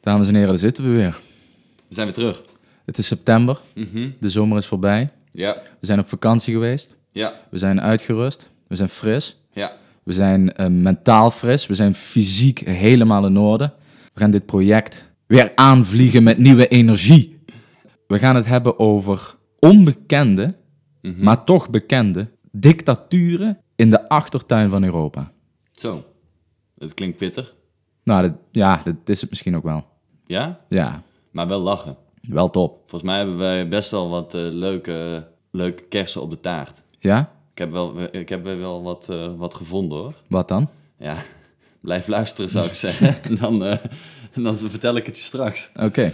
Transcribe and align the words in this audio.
Dames 0.00 0.26
en 0.28 0.34
heren, 0.34 0.48
daar 0.48 0.58
zitten 0.58 0.84
we 0.84 0.90
weer. 0.90 1.18
We 1.88 1.94
zijn 1.94 2.06
weer 2.06 2.14
terug. 2.14 2.42
Het 2.84 2.98
is 2.98 3.06
september, 3.06 3.60
Mhm. 3.74 4.10
de 4.20 4.28
zomer 4.28 4.56
is 4.58 4.66
voorbij. 4.66 5.10
Ja, 5.30 5.54
We 5.80 5.86
zijn 5.86 5.98
op 5.98 6.08
vakantie 6.08 6.52
geweest. 6.54 6.96
ja, 7.12 7.32
We 7.50 7.58
zijn 7.58 7.80
uitgerust. 7.80 8.50
We 8.68 8.74
zijn 8.76 8.88
fris. 8.88 9.40
ja. 9.52 9.72
We 10.02 10.12
zijn 10.12 10.52
eh, 10.52 10.66
mentaal 10.66 11.30
fris. 11.30 11.66
We 11.66 11.74
zijn 11.74 11.94
fysiek 11.94 12.58
helemaal 12.58 13.26
in 13.26 13.36
orde. 13.36 13.72
We 14.14 14.20
gaan 14.20 14.30
dit 14.30 14.46
project 14.46 15.04
weer 15.26 15.52
aanvliegen 15.54 16.22
met 16.22 16.38
nieuwe 16.38 16.68
energie. 16.68 17.38
We 18.06 18.18
gaan 18.18 18.36
het 18.36 18.46
hebben 18.46 18.78
over 18.78 19.34
onbekende, 19.58 20.54
Mhm. 21.02 21.22
maar 21.24 21.44
toch 21.44 21.70
bekende 21.70 22.28
dictaturen 22.52 23.58
in 23.76 23.90
de 23.90 24.08
achtertuin 24.08 24.70
van 24.70 24.84
Europa. 24.84 25.32
Zo. 25.72 26.04
Het 26.78 26.94
klinkt 26.94 27.16
pittig. 27.18 27.54
Nou, 28.02 28.22
dat, 28.22 28.32
ja, 28.50 28.80
dat 28.84 28.94
is 29.04 29.20
het 29.20 29.30
misschien 29.30 29.56
ook 29.56 29.62
wel. 29.62 29.84
Ja, 30.24 30.60
Ja, 30.68 31.02
maar 31.30 31.48
wel 31.48 31.60
lachen. 31.60 31.96
wel 32.22 32.50
top. 32.50 32.78
Volgens 32.78 33.02
mij 33.10 33.18
hebben 33.18 33.36
wij 33.38 33.68
best 33.68 33.90
wel 33.90 34.08
wat 34.08 34.34
eh, 34.34 34.40
leuke, 34.40 35.26
leuke 35.50 35.82
kersen 35.82 36.22
op 36.22 36.30
de 36.30 36.40
taart. 36.40 36.82
Ja? 36.98 37.30
Ik 37.52 37.58
heb 37.58 37.70
wel, 37.70 37.94
ik 38.10 38.28
heb 38.28 38.44
wel 38.44 38.82
wat, 38.82 39.08
eh, 39.08 39.26
wat 39.36 39.54
gevonden 39.54 39.98
hoor. 39.98 40.14
Wat 40.28 40.48
dan? 40.48 40.68
Ja, 40.98 41.16
blijf 41.80 42.06
luisteren 42.06 42.50
zou 42.50 42.66
ik 42.66 42.74
zeggen. 42.74 43.22
en 43.22 43.36
dan, 43.40 43.64
eh, 43.64 43.78
dan 44.34 44.54
vertel 44.54 44.96
ik 44.96 45.06
het 45.06 45.16
je 45.16 45.22
straks. 45.22 45.72
Oké. 45.80 46.12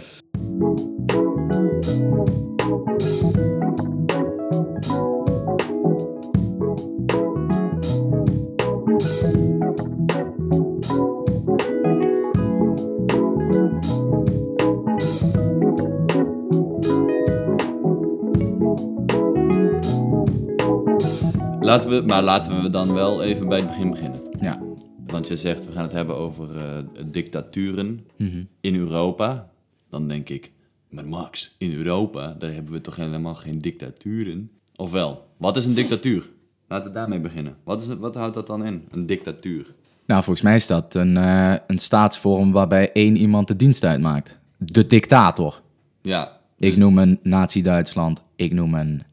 Laten 21.67 21.89
we, 21.89 22.01
maar 22.05 22.23
laten 22.23 22.61
we 22.61 22.69
dan 22.69 22.93
wel 22.93 23.23
even 23.23 23.47
bij 23.47 23.57
het 23.57 23.67
begin 23.67 23.89
beginnen. 23.89 24.21
Ja. 24.41 24.61
Want 25.07 25.27
je 25.27 25.37
zegt, 25.37 25.65
we 25.65 25.71
gaan 25.71 25.83
het 25.83 25.91
hebben 25.91 26.15
over 26.15 26.57
eh, 26.57 26.77
dictaturen 27.05 28.05
Mhm. 28.17 28.43
in 28.61 28.75
Europa. 28.75 29.49
Dan 29.89 30.07
denk 30.07 30.29
ik, 30.29 30.51
maar 30.89 31.05
Max, 31.07 31.55
in 31.57 31.73
Europa, 31.73 32.35
daar 32.39 32.53
hebben 32.53 32.73
we 32.73 32.81
toch 32.81 32.95
helemaal 32.95 33.35
geen 33.35 33.59
dictaturen? 33.59 34.51
Ofwel, 34.75 35.27
wat 35.37 35.57
is 35.57 35.65
een 35.65 35.73
dictatuur? 35.73 36.29
Laten 36.67 36.87
we 36.87 36.93
daarmee 36.95 37.19
beginnen. 37.19 37.55
Wat, 37.63 37.81
is, 37.81 37.87
wat 37.87 38.15
houdt 38.15 38.33
dat 38.33 38.47
dan 38.47 38.65
in, 38.65 38.85
een 38.91 39.05
dictatuur? 39.05 39.73
Nou, 40.05 40.23
volgens 40.23 40.45
mij 40.45 40.55
is 40.55 40.67
dat 40.67 40.95
een, 40.95 41.17
eh, 41.17 41.53
een 41.67 41.79
staatsvorm 41.79 42.51
waarbij 42.51 42.91
één 42.91 43.15
iemand 43.17 43.47
de 43.47 43.55
dienst 43.55 43.83
uitmaakt. 43.83 44.37
De 44.57 44.85
dictator. 44.85 45.61
Ja, 46.01 46.39
Ik 46.57 46.77
noem 46.77 46.97
een 46.97 47.19
Nazi-Duitsland. 47.23 48.23
Ik 48.35 48.53
noem 48.53 48.73
een... 48.73 49.03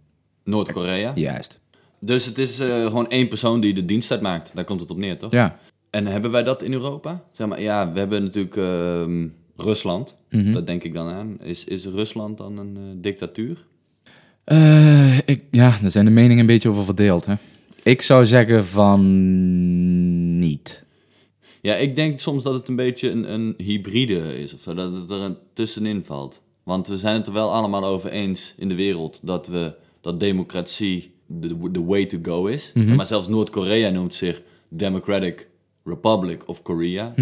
Noord-Korea. 0.44 1.12
Juist. 1.14 1.60
Dus 2.04 2.26
het 2.26 2.38
is 2.38 2.58
eh, 2.58 2.84
gewoon 2.84 3.08
één 3.08 3.28
persoon 3.28 3.60
die 3.60 3.74
de 3.74 3.84
dienst 3.84 4.10
uitmaakt. 4.10 4.54
Daar 4.54 4.64
komt 4.64 4.80
het 4.80 4.90
op 4.90 4.96
neer, 4.96 5.18
toch? 5.18 5.32
Ja. 5.32 5.58
En 5.90 6.06
hebben 6.06 6.30
wij 6.30 6.42
dat 6.42 6.62
in 6.62 6.72
Europa? 6.72 7.24
Zeg 7.32 7.46
maar, 7.46 7.60
ja, 7.60 7.92
we 7.92 7.98
hebben 7.98 8.22
natuurlijk 8.22 8.56
ehm, 8.56 9.28
Rusland. 9.56 10.18
Mhm. 10.30 10.52
Dat 10.52 10.66
denk 10.66 10.82
ik 10.82 10.94
dan 10.94 11.08
aan. 11.08 11.40
Is, 11.40 11.64
is 11.64 11.86
Rusland 11.86 12.38
dan 12.38 12.58
een 12.58 12.76
eh, 12.76 12.82
dictatuur? 12.96 13.66
Eh, 14.44 15.18
ik, 15.18 15.44
ja, 15.50 15.78
daar 15.80 15.90
zijn 15.90 16.04
de 16.04 16.10
meningen 16.10 16.38
een 16.38 16.46
beetje 16.46 16.68
over 16.68 16.84
verdeeld. 16.84 17.26
Hè? 17.26 17.34
Ik 17.82 18.02
zou 18.02 18.26
zeggen 18.26 18.66
van 18.66 20.38
niet. 20.38 20.84
Ja, 21.60 21.74
ik 21.74 21.96
denk 21.96 22.20
soms 22.20 22.42
dat 22.42 22.54
het 22.54 22.68
een 22.68 22.76
beetje 22.76 23.10
een, 23.10 23.32
een 23.32 23.54
hybride 23.56 24.38
is 24.38 24.54
of 24.54 24.60
zo. 24.60 24.74
Dat 24.74 24.92
het 24.92 25.10
er 25.10 25.36
tussenin 25.52 26.04
valt. 26.04 26.42
Want 26.62 26.86
we 26.86 26.96
zijn 26.96 27.16
het 27.16 27.26
er 27.26 27.32
wel 27.32 27.52
allemaal 27.52 27.84
over 27.84 28.10
eens 28.10 28.54
in 28.56 28.68
de 28.68 28.74
wereld 28.74 29.20
dat, 29.22 29.46
we, 29.46 29.74
dat 30.00 30.20
democratie 30.20 31.13
de, 31.26 31.70
de 31.70 31.84
way 31.84 32.06
to 32.06 32.18
go 32.22 32.46
is. 32.46 32.72
Maar 32.74 33.06
zelfs 33.06 33.28
Noord-Korea 33.28 33.90
noemt 33.90 34.14
zich 34.14 34.42
Democratic 34.68 35.48
Republic 35.84 36.48
of 36.48 36.62
Korea. 36.62 37.14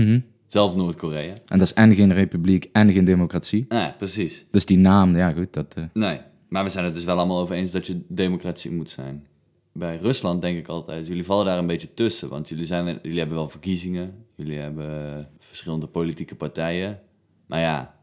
Zelfs 0.47 0.75
Noord-Korea. 0.77 1.35
En 1.47 1.59
dat 1.59 1.61
is 1.61 1.73
en 1.75 1.95
geen 1.95 2.13
republiek 2.13 2.69
en 2.73 2.93
geen 2.93 3.05
democratie. 3.05 3.65
Nee, 3.69 3.93
precies. 3.99 4.47
Dus 4.51 4.67
die 4.67 4.79
naam, 4.79 5.17
ja 5.17 5.33
goed, 5.33 5.53
dat... 5.53 5.75
eh, 5.75 5.85
Nee. 5.93 6.21
Maar 6.49 6.65
we 6.65 6.71
zijn 6.71 6.85
het 6.85 6.95
dus 6.95 7.05
wel 7.05 7.17
allemaal 7.17 7.41
over 7.41 7.55
eens 7.55 7.71
dat 7.71 7.87
je 7.87 8.01
democratie 8.09 8.71
moet 8.71 8.91
zijn. 8.91 9.27
Bij 9.73 9.97
Rusland 9.97 10.43
denk 10.43 10.59
ik 10.59 10.69
altijd, 10.69 11.07
jullie 11.07 11.25
vallen 11.25 11.45
daar 11.45 11.59
een 11.59 11.67
beetje 11.67 11.95
tussen. 11.95 12.29
Want 12.29 12.49
jullie, 12.49 12.67
zijn, 12.67 12.99
jullie 13.03 13.19
hebben 13.19 13.37
wel 13.37 13.49
verkiezingen, 13.49 14.15
jullie 14.37 14.59
hebben 14.59 15.29
verschillende 15.39 15.87
politieke 15.87 16.35
partijen. 16.35 17.01
Maar 17.47 17.61
ja, 17.61 17.95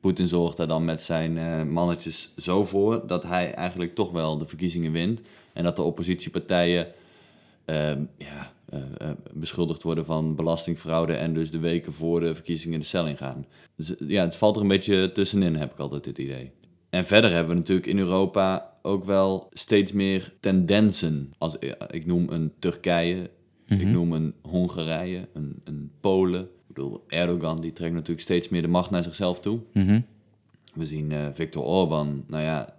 Poetin 0.00 0.28
zorgt 0.28 0.56
daar 0.56 0.68
dan 0.68 0.84
met 0.84 1.02
zijn 1.02 1.38
eh, 1.38 1.62
mannetjes 1.62 2.32
zo 2.36 2.64
voor 2.64 3.06
dat 3.06 3.22
hij 3.22 3.52
eigenlijk 3.52 3.94
toch 3.94 4.10
wel 4.10 4.38
de 4.38 4.46
verkiezingen 4.46 4.92
wint. 4.92 5.22
En 5.52 5.64
dat 5.64 5.76
de 5.76 5.82
oppositiepartijen 5.82 6.88
ehm, 7.64 8.02
ja, 8.16 8.52
eh, 8.66 8.80
eh, 8.98 9.10
beschuldigd 9.32 9.82
worden 9.82 10.04
van 10.04 10.34
belastingfraude 10.34 11.14
en 11.14 11.32
dus 11.32 11.50
de 11.50 11.58
weken 11.58 11.92
voor 11.92 12.20
de 12.20 12.34
verkiezingen 12.34 12.80
de 12.80 12.86
cel 12.86 13.06
ingaan. 13.06 13.46
Dus 13.76 13.94
ja, 13.98 14.22
het 14.22 14.36
valt 14.36 14.56
er 14.56 14.62
een 14.62 14.68
beetje 14.68 15.12
tussenin, 15.12 15.56
heb 15.56 15.72
ik 15.72 15.78
altijd 15.78 16.04
het 16.04 16.18
idee. 16.18 16.52
En 16.90 17.06
verder 17.06 17.30
hebben 17.30 17.52
we 17.52 17.58
natuurlijk 17.58 17.86
in 17.86 17.98
Europa 17.98 18.72
ook 18.82 19.04
wel 19.04 19.48
steeds 19.52 19.92
meer 19.92 20.32
tendensen. 20.40 21.32
Als, 21.38 21.58
ik 21.90 22.06
noem 22.06 22.28
een 22.28 22.52
Turkije, 22.58 23.30
ik 23.66 23.84
noem 23.84 24.12
een 24.12 24.34
Hongarije, 24.42 25.28
een, 25.32 25.60
een 25.64 25.90
Polen. 26.00 26.48
Bedoel, 26.76 27.04
Erdogan 27.08 27.60
die 27.60 27.72
trekt 27.72 27.92
natuurlijk 27.94 28.20
steeds 28.20 28.48
meer 28.48 28.62
de 28.62 28.68
macht 28.68 28.90
naar 28.90 29.02
zichzelf 29.02 29.40
toe. 29.40 29.58
mhm. 29.72 30.00
We 30.74 30.86
zien 30.86 31.12
eh 31.12 31.26
Viktor 31.34 31.64
Orban, 31.64 32.24
nou 32.26 32.42
ja, 32.42 32.74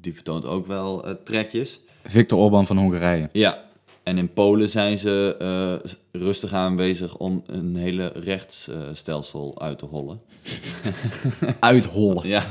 die 0.00 0.14
vertoont 0.14 0.44
ook 0.44 0.66
wel 0.66 1.06
eh, 1.06 1.14
trekjes. 1.24 1.80
Viktor 2.04 2.38
Orban 2.38 2.66
van 2.66 2.76
Hongarije. 2.76 3.28
Ja, 3.32 3.64
en 4.02 4.18
in 4.18 4.32
Polen 4.32 4.68
zijn 4.68 4.98
ze 4.98 5.36
eh, 5.38 5.90
rustig 6.20 6.52
aanwezig 6.52 7.16
om 7.16 7.42
een 7.46 7.76
hele 7.76 8.12
rechtsstelsel 8.14 9.60
uit 9.60 9.78
te 9.78 9.86
hollen. 9.86 10.20
Uithollen. 11.60 12.28
Ja, 12.28 12.44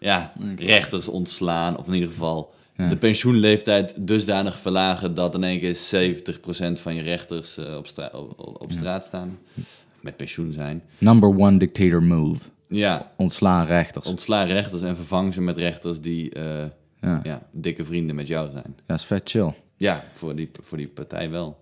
ja 0.00 0.32
rechters 0.56 1.08
ontslaan, 1.08 1.78
of 1.78 1.86
in 1.86 1.94
ieder 1.94 2.08
geval 2.08 2.54
de 2.88 2.96
pensioenleeftijd 2.96 4.06
dusdanig 4.06 4.58
verlagen 4.58 5.14
dat 5.14 5.34
in 5.34 5.44
één 5.44 5.60
keer 5.60 5.76
70% 5.76 6.80
van 6.80 6.94
je 6.94 7.02
rechters 7.02 7.58
op, 7.58 7.86
stra- 7.86 8.10
op, 8.12 8.60
op 8.62 8.72
straat 8.72 9.04
staan. 9.04 9.38
Met 10.04 10.16
pensioen 10.16 10.52
zijn. 10.52 10.82
Number 10.98 11.28
one 11.28 11.56
dictator 11.58 12.02
move. 12.02 12.40
Ja, 12.68 13.12
Ontslaan 13.16 13.66
rechters. 13.66 14.06
ontslaan 14.06 14.46
rechters 14.46 14.82
en 14.82 14.96
vervang 14.96 15.34
ze 15.34 15.40
met 15.40 15.56
rechters 15.56 16.00
die 16.00 16.30
eh, 16.30 16.64
Ja. 17.00 17.20
ja, 17.22 17.42
dikke 17.52 17.84
vrienden 17.84 18.16
met 18.16 18.26
jou 18.26 18.50
zijn. 18.50 18.76
Ja, 18.86 18.94
is 18.94 19.04
vet 19.04 19.30
chill. 19.30 19.52
Ja, 19.76 20.04
voor 20.12 20.34
die, 20.36 20.50
voor 20.62 20.78
die 20.78 20.88
partij 20.88 21.30
wel. 21.30 21.58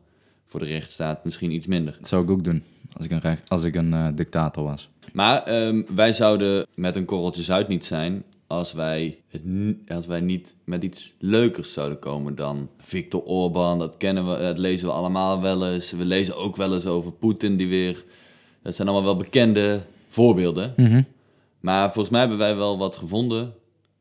Voor 0.47 0.61
de 0.61 0.67
rechtsstaat 0.67 1.25
misschien 1.25 1.51
iets 1.51 1.67
minder. 1.67 1.95
Dat 1.99 2.09
zou 2.09 2.23
ik 2.23 2.31
ook 2.31 2.45
doen. 2.45 2.65
Als 2.93 3.05
ik 3.05 3.11
een, 3.11 3.21
recht, 3.21 3.49
als 3.49 3.65
ik 3.65 3.75
een 3.75 3.93
eh, 3.93 4.07
dictator 4.15 4.65
was. 4.65 4.89
Maar 5.13 5.43
ehm, 5.43 5.83
wij 5.95 6.13
zouden 6.13 6.67
met 6.75 6.97
een 6.97 7.05
korreltje 7.05 7.43
zout 7.43 7.69
niet 7.69 7.85
zijn 7.85 8.23
als 8.47 8.73
wij, 8.73 9.19
het, 9.29 9.43
als 9.89 10.07
wij 10.07 10.21
niet 10.21 10.55
met 10.65 10.85
iets 10.85 11.15
leukers 11.19 11.73
zouden 11.73 11.99
komen 11.99 12.35
dan 12.35 12.69
Viktor 12.79 13.23
Orban. 13.23 13.79
Dat 13.79 13.97
kennen 13.97 14.31
we, 14.31 14.39
dat 14.39 14.59
lezen 14.59 14.87
we 14.89 14.93
allemaal 14.95 15.41
wel 15.41 15.73
eens. 15.73 15.91
We 15.91 16.05
lezen 16.05 16.37
ook 16.37 16.57
wel 16.57 16.75
eens 16.75 16.87
over 16.87 17.13
Poetin 17.13 17.57
die 17.57 17.69
weer... 17.69 18.05
Dat 18.63 18.75
zijn 18.75 18.89
allemaal 18.89 19.07
wel 19.07 19.17
bekende 19.17 19.83
voorbeelden. 20.09 20.75
Maar 21.61 21.85
volgens 21.85 22.09
mij 22.09 22.21
hebben 22.21 22.39
wij 22.39 22.57
wel 22.57 22.79
wat 22.79 22.97
gevonden 22.97 23.55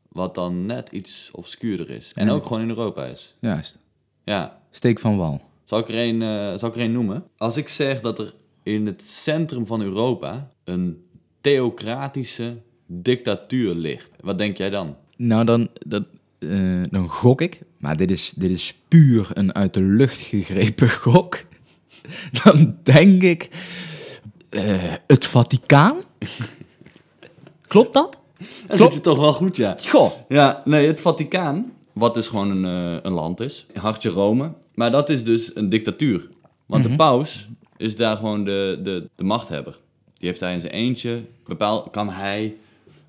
wat 0.08 0.34
dan 0.34 0.66
net 0.66 0.88
iets 0.88 1.30
obscuurder 1.32 1.90
is. 1.90 2.12
En 2.14 2.30
ook 2.30 2.42
gewoon 2.42 2.62
in 2.62 2.68
Europa 2.68 3.04
is. 3.04 3.34
Juist. 3.40 3.78
Ja, 4.24 4.60
Steek 4.70 4.98
van 4.98 5.16
wal. 5.16 5.40
zal 5.64 5.78
ik, 5.78 5.88
er 5.88 5.94
een, 5.94 6.22
eh, 6.22 6.58
zal 6.58 6.68
ik 6.68 6.76
er 6.76 6.82
een 6.82 6.92
noemen? 6.92 7.24
Als 7.36 7.56
ik 7.56 7.68
zeg 7.68 8.00
dat 8.00 8.18
er 8.18 8.34
in 8.62 8.86
het 8.86 9.02
centrum 9.02 9.66
van 9.66 9.82
Europa 9.82 10.50
een 10.64 11.04
theocratische 11.40 12.56
dictatuur 12.86 13.74
ligt, 13.74 14.10
wat 14.20 14.38
denk 14.38 14.56
jij 14.56 14.70
dan? 14.70 14.96
Nou, 15.16 15.44
dan, 15.44 15.68
dat, 15.86 16.04
eh, 16.38 16.82
dan 16.90 17.08
gok 17.08 17.40
ik. 17.40 17.60
Maar 17.78 17.96
dit 17.96 18.10
is, 18.10 18.32
dit 18.36 18.50
is 18.50 18.74
puur 18.88 19.28
een 19.34 19.54
uit 19.54 19.74
de 19.74 19.82
lucht 19.82 20.20
gegrepen 20.20 20.90
gok. 20.90 21.44
Dan 22.44 22.76
denk 22.82 23.22
ik... 23.22 23.48
eh, 24.52 24.92
het 25.06 25.26
Vaticaan? 25.26 25.96
Klopt 27.68 27.94
dat? 27.94 28.20
Dat 28.66 28.78
zit 28.78 28.94
je 28.94 29.00
toch 29.00 29.18
wel 29.18 29.32
goed, 29.32 29.56
ja. 29.56 29.76
Goh. 29.88 30.12
Ja, 30.28 30.62
nee, 30.64 30.86
het 30.86 31.00
Vaticaan, 31.00 31.72
wat 31.92 32.14
dus 32.14 32.28
gewoon 32.28 32.50
een, 32.50 32.94
eh, 32.94 33.02
een 33.02 33.12
land 33.12 33.40
is, 33.40 33.66
hartje 33.74 34.10
Rome, 34.10 34.52
maar 34.74 34.90
dat 34.90 35.08
is 35.08 35.24
dus 35.24 35.56
een 35.56 35.68
dictatuur. 35.68 36.28
Want 36.66 36.84
de 36.84 36.96
paus 36.96 37.48
is 37.76 37.96
daar 37.96 38.16
gewoon 38.16 38.44
de, 38.44 38.80
de, 38.82 39.08
de 39.14 39.24
machthebber. 39.24 39.78
Die 40.18 40.28
heeft 40.28 40.40
hij 40.40 40.54
in 40.54 40.60
zijn 40.60 40.72
eentje, 40.72 41.22
bepaal, 41.44 41.82
kan 41.90 42.08
hij 42.08 42.56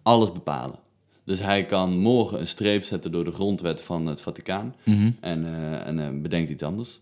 alles 0.01 0.31
bepalen. 0.31 0.79
Dus 1.23 1.39
hij 1.39 1.65
kan 1.65 1.97
morgen 1.97 2.39
een 2.39 2.47
streep 2.47 2.83
zetten 2.83 3.11
door 3.11 3.23
de 3.23 3.31
grondwet 3.31 3.81
van 3.81 4.05
het 4.05 4.21
Vaticaan 4.21 4.75
en, 5.19 5.45
eh, 5.45 5.87
en 5.87 6.21
bedenkt 6.21 6.49
iets 6.49 6.63
anders. 6.63 6.99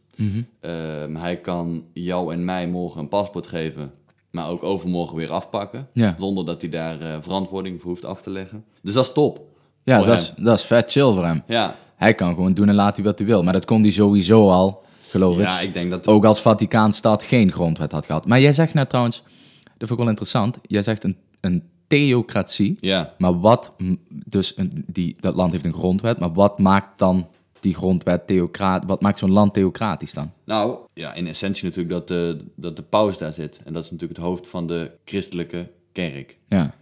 Ehm, 0.60 1.16
hij 1.16 1.38
kan 1.38 1.84
jou 1.94 2.34
en 2.34 2.46
mij 2.46 2.68
morgen 2.68 3.00
een 3.00 3.08
paspoort 3.08 3.48
geven 3.48 3.94
maar 4.31 4.50
ook 4.50 4.63
overmorgen 4.63 5.16
weer 5.18 5.30
afpakken. 5.30 5.88
Ja. 5.94 6.16
Zonder 6.18 6.45
dat 6.45 6.62
hij 6.62 6.69
daar 6.69 7.01
eh, 7.01 7.18
verantwoording 7.22 7.81
voor 7.81 7.89
hoeft 7.89 8.06
af 8.06 8.22
te 8.22 8.30
leggen. 8.30 8.63
Dus 8.81 8.94
dat 8.94 9.06
is 9.06 9.12
top. 9.12 9.42
Ja, 9.83 10.04
dat 10.04 10.19
is, 10.19 10.33
dat 10.38 10.57
is 10.57 10.66
vet 10.66 10.92
chill 10.92 11.13
voor 11.13 11.25
hem. 11.25 11.44
Ja. 11.48 11.75
Hij 11.95 12.16
kan 12.16 12.33
gewoon 12.33 12.54
doen 12.54 12.69
en 12.69 12.75
laten 12.75 13.04
wat 13.04 13.18
hij 13.18 13.28
wil. 13.28 13.44
Maar 13.44 13.54
dat 13.54 13.66
kon 13.66 13.81
hij 13.81 13.92
sowieso 13.92 14.50
al, 14.50 14.83
geloof 15.07 15.38
ik. 15.38 15.44
ja, 15.44 15.60
ik 15.60 15.74
denk 15.74 15.92
dat... 15.92 16.07
Ook 16.07 16.25
als 16.25 16.42
Vaticaanstad 16.42 17.24
geen 17.24 17.51
grondwet 17.51 17.92
had 17.92 18.06
gehad. 18.06 18.25
Maar 18.25 18.39
jij 18.39 18.54
zegt 18.54 18.74
net 18.74 18.89
trouwens, 18.89 19.24
dat 19.63 19.74
vind 19.78 19.92
ik 19.92 19.98
wel 19.98 20.07
interessant. 20.07 20.60
Jij 20.62 20.81
zegt 20.81 21.04
een, 21.04 21.18
een 21.39 21.63
theocratie. 21.88 22.77
Ja. 22.80 23.13
Maar 23.18 23.39
wat, 23.39 23.74
dus 24.10 24.57
een, 24.57 24.84
die, 24.88 25.16
dat 25.19 25.36
land 25.36 25.51
heeft 25.51 25.66
een 25.66 25.74
grondwet, 25.74 26.19
maar 26.19 26.34
wat 26.34 26.60
maakt 26.60 27.00
dan 27.00 27.27
die 27.62 27.74
grondwet 27.75 28.28
theocraat, 28.28 28.84
wat 28.86 29.02
maakt 29.02 29.18
zo'n 29.19 29.31
land 29.31 29.54
theocratisch 29.54 30.13
dan? 30.13 30.31
Nou, 30.46 30.78
ja, 30.94 31.13
in 31.13 31.28
essentie 31.28 31.63
natuurlijk 31.63 31.94
dat 31.94 32.08
de, 32.08 32.38
dat 32.56 32.75
de 32.75 32.81
paus 32.81 33.18
daar 33.18 33.34
zit. 33.34 33.60
En 33.63 33.74
dat 33.74 33.84
is 33.84 33.92
natuurlijk 33.92 34.19
het 34.19 34.28
hoofd 34.28 34.48
van 34.48 34.68
de 34.68 34.92
christelijke 35.06 35.69
kerk. 35.92 36.38
Ja. 36.50 36.75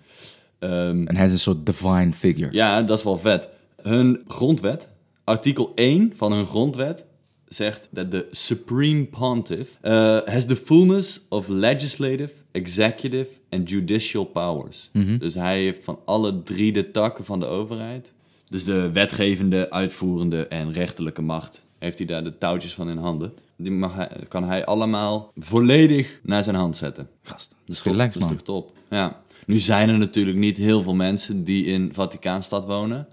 Ehm, 0.60 1.06
En 1.08 1.16
hij 1.16 1.26
is 1.26 1.31
een 1.31 1.40
soort 1.40 1.66
divine 1.66 2.12
figure. 2.14 2.50
ja, 2.52 2.81
dat 2.81 2.98
is 2.98 3.04
wel 3.04 3.18
vet. 3.20 3.50
Hun 3.81 4.24
grondwet, 4.28 4.90
artikel 5.24 5.72
1 5.76 6.14
van 6.16 6.31
hun 6.31 6.46
grondwet, 6.46 7.06
zegt 7.48 7.88
dat 7.92 8.12
de 8.12 8.28
Supreme 8.31 9.06
Pontiff 9.06 9.78
eh, 9.81 10.18
has 10.26 10.46
the 10.46 10.56
fullness 10.56 11.22
of 11.30 11.48
legislative, 11.48 12.31
executive 12.52 13.28
and 13.50 13.70
judicial 13.70 14.24
powers. 14.26 14.90
Dus 15.20 15.34
hij 15.34 15.62
heeft 15.64 15.84
van 15.84 16.00
alle 16.06 16.44
drie 16.44 16.72
de 16.72 16.92
takken 16.92 17.26
van 17.26 17.40
de 17.40 17.46
overheid, 17.46 18.14
dus 18.50 18.63
de 18.63 18.92
wetgevende, 18.92 19.72
uitvoerende 19.72 20.48
en 20.48 20.74
rechterlijke 20.74 21.22
macht, 21.22 21.66
heeft 21.80 21.98
hij 21.98 22.07
daar 22.07 22.24
de 22.24 22.38
touwtjes 22.38 22.74
van 22.74 22.90
in 22.90 22.98
handen. 22.98 23.34
Die 23.56 23.72
mag 23.72 23.96
hij, 23.96 24.10
kan 24.28 24.44
hij 24.44 24.66
allemaal 24.66 25.31
volledig 25.36 26.19
naar 26.24 26.44
zijn 26.44 26.56
hand 26.56 26.78
zetten. 26.78 27.10
Gast, 27.24 27.56
Dat 27.66 27.75
is 27.75 27.84
relaxed, 27.84 28.12
top, 28.12 28.22
dat 28.22 28.31
is 28.31 28.38
man. 28.38 28.44
toch 28.46 28.56
top. 28.56 28.78
Ja. 28.90 29.22
Nu 29.46 29.60
zijn 29.60 29.90
er 29.90 29.98
natuurlijk 29.98 30.38
niet 30.38 30.57
heel 30.57 30.81
veel 30.84 30.96
mensen 30.96 31.44
die 31.44 31.66
in 31.66 31.90
Vaticaanstad 31.94 32.66
wonen. 32.66 33.07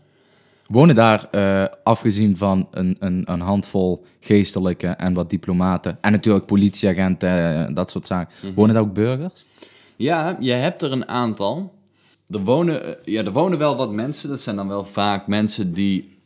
Wonen 0.67 0.95
daar, 0.95 1.29
eh, 1.31 1.65
afgezien 1.83 2.37
van 2.37 2.69
een, 2.71 2.97
een, 2.99 3.23
een 3.25 3.41
handvol 3.41 4.05
geestelijke 4.21 4.87
en 4.87 5.15
wat 5.15 5.31
diplomaten, 5.31 5.99
en 6.01 6.13
natuurlijk 6.13 6.47
politieagenten, 6.47 7.67
eh, 7.69 7.75
dat 7.75 7.91
soort 7.91 8.07
zaken, 8.07 8.55
wonen 8.55 8.75
daar 8.75 8.83
ook 8.83 8.93
burgers? 8.95 9.45
Ja, 9.97 10.37
je 10.41 10.53
hebt 10.53 10.83
er 10.83 10.93
een 10.93 11.09
aantal. 11.09 11.75
Er 12.31 12.45
wonen, 12.45 12.85
eh, 12.85 13.05
ja, 13.15 13.25
er 13.25 13.33
wonen 13.33 13.59
wel 13.59 13.77
wat 13.77 13.93
mensen. 13.93 14.29
Dat 14.29 14.41
zijn 14.41 14.57
dan 14.57 14.69
wel 14.69 14.85
vaak 14.85 15.27
mensen 15.27 15.73
die 15.73 16.19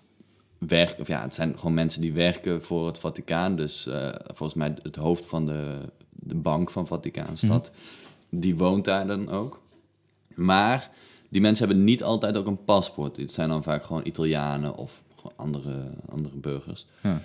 werken. 0.58 1.00
Of 1.00 1.08
ja, 1.08 1.22
het 1.22 1.34
zijn 1.34 1.58
gewoon 1.58 1.74
mensen 1.74 2.00
die 2.00 2.12
werken 2.12 2.62
voor 2.62 2.86
het 2.86 2.98
Vaticaan. 2.98 3.56
Dus 3.56 3.86
eh, 3.86 4.08
volgens 4.26 4.54
mij 4.54 4.74
het 4.82 4.96
hoofd 4.96 5.26
van 5.26 5.46
de, 5.46 5.78
de 6.10 6.34
bank 6.34 6.70
van 6.70 6.86
Vaticaanstad. 6.86 7.72
Die 8.28 8.56
woont 8.56 8.84
daar 8.84 9.06
dan 9.06 9.28
ook. 9.28 9.62
Maar 10.34 10.90
die 11.28 11.40
mensen 11.40 11.66
hebben 11.66 11.84
niet 11.84 12.02
altijd 12.02 12.36
ook 12.36 12.46
een 12.46 12.64
paspoort. 12.64 13.16
Het 13.16 13.32
zijn 13.32 13.48
dan 13.48 13.62
vaak 13.62 13.84
gewoon 13.84 14.06
Italianen 14.06 14.76
of 14.76 15.02
gewoon 15.16 15.36
andere, 15.36 15.76
andere 16.10 16.36
burgers. 16.36 16.86
Ja. 17.02 17.22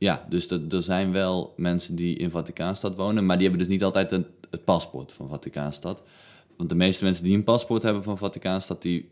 Ja, 0.00 0.26
dus 0.28 0.48
dat, 0.48 0.72
er 0.72 0.82
zijn 0.82 1.12
wel 1.12 1.54
mensen 1.56 1.94
die 1.94 2.16
in 2.16 2.30
Vaticaanstad 2.30 2.94
wonen, 2.94 3.26
maar 3.26 3.36
die 3.38 3.46
hebben 3.48 3.66
dus 3.66 3.74
niet 3.74 3.84
altijd 3.84 4.12
een, 4.12 4.26
het 4.50 4.64
paspoort 4.64 5.12
van 5.12 5.28
Vaticaanstad. 5.28 6.02
Want 6.60 6.72
de 6.72 6.78
meeste 6.78 7.04
mensen 7.04 7.24
die 7.24 7.36
een 7.36 7.44
paspoort 7.44 7.82
hebben 7.82 8.02
van 8.02 8.18
Vaticaanstad, 8.18 8.82
die 8.82 9.08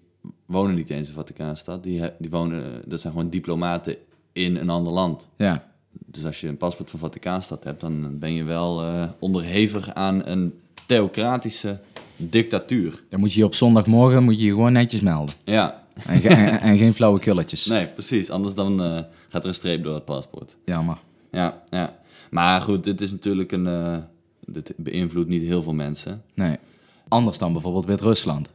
wonen 0.47 0.75
niet 0.75 0.91
eens 0.91 1.09
in 1.09 1.15
Vaticaanstad. 1.15 1.83
Die, 1.83 2.03
die 2.19 2.31
wonen, 2.31 2.83
dat 2.87 3.00
zijn 3.00 3.12
gewoon 3.12 3.31
diplomaten 3.31 3.97
in 4.33 4.56
een 4.56 4.71
ander 4.71 4.93
land. 4.93 5.29
Ja. 5.37 5.67
Dus 6.06 6.25
als 6.25 6.41
je 6.41 6.49
een 6.49 6.56
paspoort 6.56 6.91
van 6.91 6.99
Vaticaanstad 6.99 7.65
hebt, 7.65 7.81
dan 7.81 8.19
ben 8.19 8.33
je 8.33 8.45
wel 8.45 8.83
eh, 8.83 9.05
onderhevig 9.19 9.95
aan 9.95 10.27
een 10.27 10.55
theocratische 10.87 11.79
dictatuur. 12.17 13.03
Dan 13.09 13.21
moet 13.21 13.33
je 13.33 13.39
je 13.39 13.45
op 13.47 13.55
zondagmorgen 13.55 14.23
moet 14.25 14.39
je 14.39 14.45
je 14.45 14.50
gewoon 14.50 14.73
netjes 14.73 15.00
melden. 15.00 15.35
Ja, 15.45 15.85
En, 16.06 16.21
ge- 16.21 16.29
en, 16.29 16.61
en 16.61 16.79
geen 16.79 16.95
flauwe 16.95 17.19
kulletjes. 17.19 17.67
nee, 17.67 17.87
precies. 17.87 18.31
Anders 18.31 18.55
dan 18.55 18.83
eh, 18.83 19.00
gaat 19.29 19.43
er 19.43 19.49
een 19.49 19.55
streep 19.55 19.85
door 19.85 19.95
het 19.95 20.05
paspoort. 20.05 20.56
Jammer. 20.65 20.99
Ja, 21.33 21.62
ja. 21.71 21.97
Maar 22.31 22.61
goed, 22.61 22.85
dit 22.85 23.00
is 23.00 23.11
natuurlijk 23.11 23.53
een. 23.53 23.67
eh, 23.67 23.97
dit 24.47 24.73
beïnvloedt 24.77 25.29
niet 25.29 25.43
heel 25.43 25.62
veel 25.62 25.73
mensen. 25.75 26.23
Nee. 26.35 26.56
Anders 27.09 27.39
dan 27.39 27.53
bijvoorbeeld 27.53 27.87
Wit-Rusland. 27.87 28.49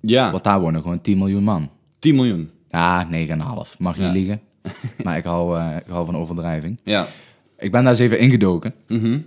Ja, 0.00 0.30
Want 0.30 0.44
daar 0.44 0.60
wonen 0.60 0.80
gewoon 0.82 1.00
10 1.00 1.18
miljoen 1.18 1.42
man. 1.44 1.68
10 1.98 2.14
miljoen. 2.14 2.50
Ja, 2.68 3.08
9,5. 3.10 3.76
Mag 3.78 3.96
niet 3.96 4.06
Ja. 4.06 4.12
liegen. 4.12 4.40
maar 5.04 5.16
ik 5.16 5.24
hou, 5.24 5.58
eh, 5.58 5.76
ik 5.76 5.86
hou 5.90 6.06
van 6.06 6.16
overdrijving. 6.16 6.78
Ja. 6.84 7.06
Ik 7.58 7.70
ben 7.70 7.80
daar 7.82 7.90
eens 7.90 7.98
even 8.00 8.18
ingedoken. 8.18 8.74
Mhm. 8.88 9.18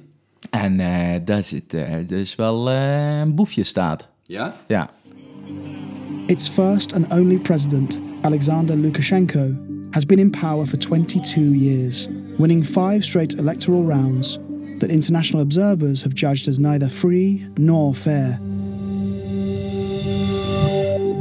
En 0.50 0.80
eh 0.80 1.20
daar 1.26 1.44
zit 1.44 1.74
eh 1.74 2.08
dus 2.08 2.36
wel 2.36 2.72
een 2.72 3.36
boefje 3.36 3.64
staat. 3.64 4.10
Ja? 4.24 4.56
Ja. 4.68 4.90
Its 6.28 6.48
first 6.50 6.94
and 6.94 7.14
only 7.14 7.38
president, 7.38 8.00
Alexander 8.22 8.78
Lukashenko, 8.78 9.52
has 9.92 10.06
been 10.06 10.20
in 10.20 10.30
power 10.30 10.66
for 10.68 10.78
22 10.78 11.42
years, 11.56 12.08
winning 12.38 12.66
five 12.66 12.98
straight 13.02 13.38
electoral 13.38 13.86
rounds 13.86 14.40
that 14.78 14.90
international 14.90 15.44
observers 15.44 16.04
have 16.04 16.16
judged 16.16 16.48
as 16.48 16.58
neither 16.58 16.90
free 16.90 17.46
nor 17.60 17.94
fair. 17.94 18.40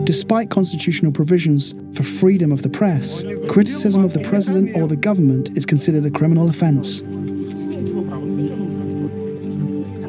Despite 0.04 0.49
constitutional 0.49 1.12
provisions 1.12 1.75
for 1.93 2.04
freedom 2.04 2.52
of 2.52 2.60
the 2.60 2.69
press, 2.69 3.25
criticism 3.46 4.04
of 4.04 4.12
the 4.12 4.20
president 4.20 4.75
or 4.75 4.87
the 4.88 4.96
government 5.08 5.56
is 5.56 5.64
considered 5.64 6.04
a 6.04 6.10
criminal 6.10 6.49
offence. 6.49 7.02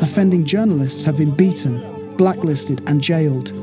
Offending 0.02 0.50
journalists 0.50 1.04
have 1.04 1.18
been 1.18 1.36
beaten, 1.36 1.82
blacklisted, 2.16 2.86
and 2.86 3.06
jailed. 3.06 3.54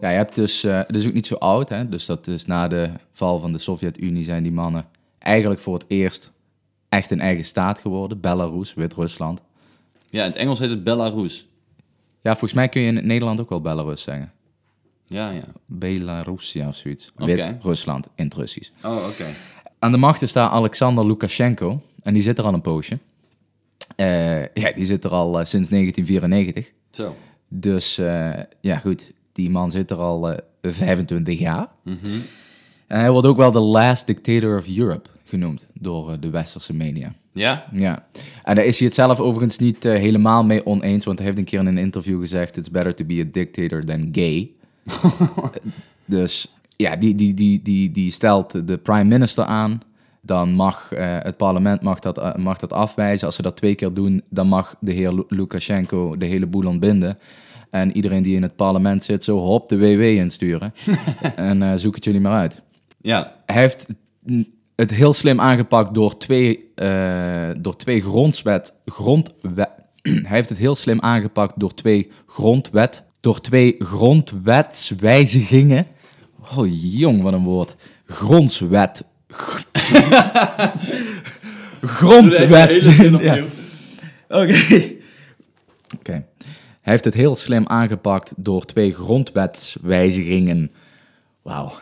Ja, 0.00 0.10
je 0.10 0.16
hebt 0.16 0.34
dus, 0.34 0.64
eh 0.64 0.76
het 0.86 0.96
is 0.96 1.06
ook 1.06 1.12
niet 1.12 1.26
zo 1.26 1.34
oud, 1.34 1.68
hè? 1.68 1.88
dus 1.88 2.06
dat 2.06 2.26
is 2.26 2.46
na 2.46 2.68
de 2.68 2.90
val 3.12 3.38
van 3.38 3.52
de 3.52 3.58
Sovjet-Unie 3.58 4.24
zijn 4.24 4.42
die 4.42 4.52
mannen 4.52 4.86
eigenlijk 5.18 5.60
voor 5.60 5.74
het 5.74 5.84
eerst 5.88 6.32
echt 6.88 7.10
een 7.10 7.20
eigen 7.20 7.44
staat 7.44 7.78
geworden. 7.78 8.20
Belarus, 8.20 8.74
Wit-Rusland. 8.74 9.40
Ja, 10.10 10.24
in 10.24 10.30
het 10.30 10.38
Engels 10.38 10.58
heet 10.58 10.70
het 10.70 10.84
Belarus. 10.84 11.46
Ja, 12.20 12.30
volgens 12.30 12.52
mij 12.52 12.68
kun 12.68 12.80
je 12.80 12.88
in 12.88 12.96
het 12.96 13.04
Nederland 13.04 13.40
ook 13.40 13.48
wel 13.48 13.60
Belarus 13.60 14.02
zeggen. 14.02 14.32
Ja, 15.08 15.30
ja. 15.30 15.44
Belarusia 15.66 16.68
of 16.68 16.76
zoiets. 16.76 17.12
Wit-Rusland 17.16 18.06
in 18.14 18.24
het 18.24 18.34
Russisch. 18.34 18.70
Oh, 18.84 19.06
oké. 19.08 19.26
Aan 19.78 19.90
de 19.90 19.96
macht 19.96 20.22
is 20.22 20.32
daar 20.32 20.48
Alexander 20.48 21.06
Lukashenko. 21.06 21.82
En 22.02 22.14
die 22.14 22.22
zit 22.22 22.38
er 22.38 22.44
al 22.44 22.54
een 22.54 22.60
poosje. 22.60 22.98
Eh, 23.96 24.40
ja, 24.40 24.72
die 24.74 24.84
zit 24.84 25.04
er 25.04 25.10
al 25.10 25.40
eh, 25.40 25.44
sinds 25.44 25.68
1994. 25.68 26.72
Zo. 26.90 27.16
Dus 27.48 27.98
eh, 27.98 28.32
ja, 28.60 28.78
goed. 28.78 29.12
Die 29.32 29.50
man 29.50 29.70
zit 29.70 29.90
er 29.90 29.96
al 29.96 30.30
eh, 30.30 30.38
25 30.62 31.38
jaar. 31.38 31.68
En 32.86 33.00
hij 33.00 33.10
wordt 33.10 33.26
ook 33.26 33.36
wel 33.36 33.52
de 33.52 33.60
last 33.60 34.06
dictator 34.06 34.58
of 34.58 34.76
Europe 34.76 35.08
genoemd 35.24 35.66
door 35.72 36.20
de 36.20 36.30
westerse 36.30 36.74
media. 36.74 37.14
Ja? 37.32 37.68
Ja, 37.72 38.06
en 38.44 38.54
daar 38.54 38.64
is 38.64 38.78
hij 38.78 38.86
het 38.86 38.96
zelf 38.96 39.20
overigens 39.20 39.58
niet 39.58 39.82
helemaal 39.82 40.44
mee 40.44 40.66
oneens, 40.66 41.04
want 41.04 41.18
hij 41.18 41.26
heeft 41.26 41.38
een 41.38 41.44
keer 41.44 41.60
in 41.60 41.66
een 41.66 41.78
interview 41.78 42.20
gezegd: 42.20 42.56
It's 42.56 42.70
better 42.70 42.94
to 42.94 43.04
be 43.04 43.24
a 43.26 43.30
dictator 43.32 43.84
than 43.84 44.08
gay. 44.12 44.50
dus 46.04 46.52
ja, 46.76 46.96
die, 46.96 47.14
die, 47.14 47.34
die, 47.34 47.62
die, 47.62 47.90
die 47.90 48.10
stelt 48.12 48.66
de 48.66 48.76
prime 48.78 49.04
minister 49.04 49.44
aan. 49.44 49.80
Dan 50.20 50.50
mag 50.52 50.92
eh, 50.92 51.16
het 51.18 51.36
parlement 51.36 51.82
mag 51.82 51.98
dat, 51.98 52.18
eh, 52.18 52.34
mag 52.34 52.58
dat 52.58 52.72
afwijzen. 52.72 53.26
Als 53.26 53.36
ze 53.36 53.42
dat 53.42 53.56
twee 53.56 53.74
keer 53.74 53.92
doen, 53.92 54.22
dan 54.28 54.46
mag 54.48 54.76
de 54.80 54.92
heer 54.92 55.12
Lu- 55.12 55.24
Lukashenko 55.28 56.16
de 56.16 56.26
hele 56.26 56.46
boel 56.46 56.66
ontbinden. 56.66 57.18
En 57.70 57.96
iedereen 57.96 58.22
die 58.22 58.36
in 58.36 58.42
het 58.42 58.56
parlement 58.56 59.04
zit, 59.04 59.24
zo 59.24 59.38
hop 59.38 59.68
de 59.68 59.78
WW 59.78 60.00
insturen. 60.02 60.74
en 61.36 61.62
eh, 61.62 61.72
zoek 61.76 61.94
het 61.94 62.04
jullie 62.04 62.20
maar 62.20 62.32
uit 62.40 62.62
Ja. 63.00 63.34
hij 63.46 63.60
heeft 63.60 63.86
het 64.74 64.90
heel 64.90 65.12
slim 65.12 65.40
aangepakt 65.40 65.94
door 65.94 66.16
twee, 66.16 66.70
door 67.58 67.76
twee 67.76 68.00
grondwet, 68.00 68.74
grondwet. 68.86 69.70
hij 70.02 70.22
heeft 70.36 70.48
het 70.48 70.58
heel 70.58 70.74
slim 70.74 71.00
aangepakt 71.00 71.60
door 71.60 71.74
twee 71.74 72.10
grondwet, 72.26 73.02
door 73.20 73.40
twee 73.40 73.74
grondwetswijzigingen. 73.78 75.86
Oh 76.56 76.66
jong, 76.70 77.22
wat 77.22 77.32
een 77.32 77.44
woord. 77.44 77.74
Grondswet. 78.04 79.04
Grondwet. 81.80 82.82
Ja. 83.20 83.44
Oké. 84.28 84.56
Oké. 85.98 86.24
Hij 86.80 86.92
heeft 86.96 87.04
het 87.04 87.14
heel 87.14 87.36
slim 87.36 87.66
aangepakt 87.66 88.32
door 88.36 88.64
twee 88.64 88.94
grondwetswijzigingen. 88.94 90.70
Wauw, 91.42 91.72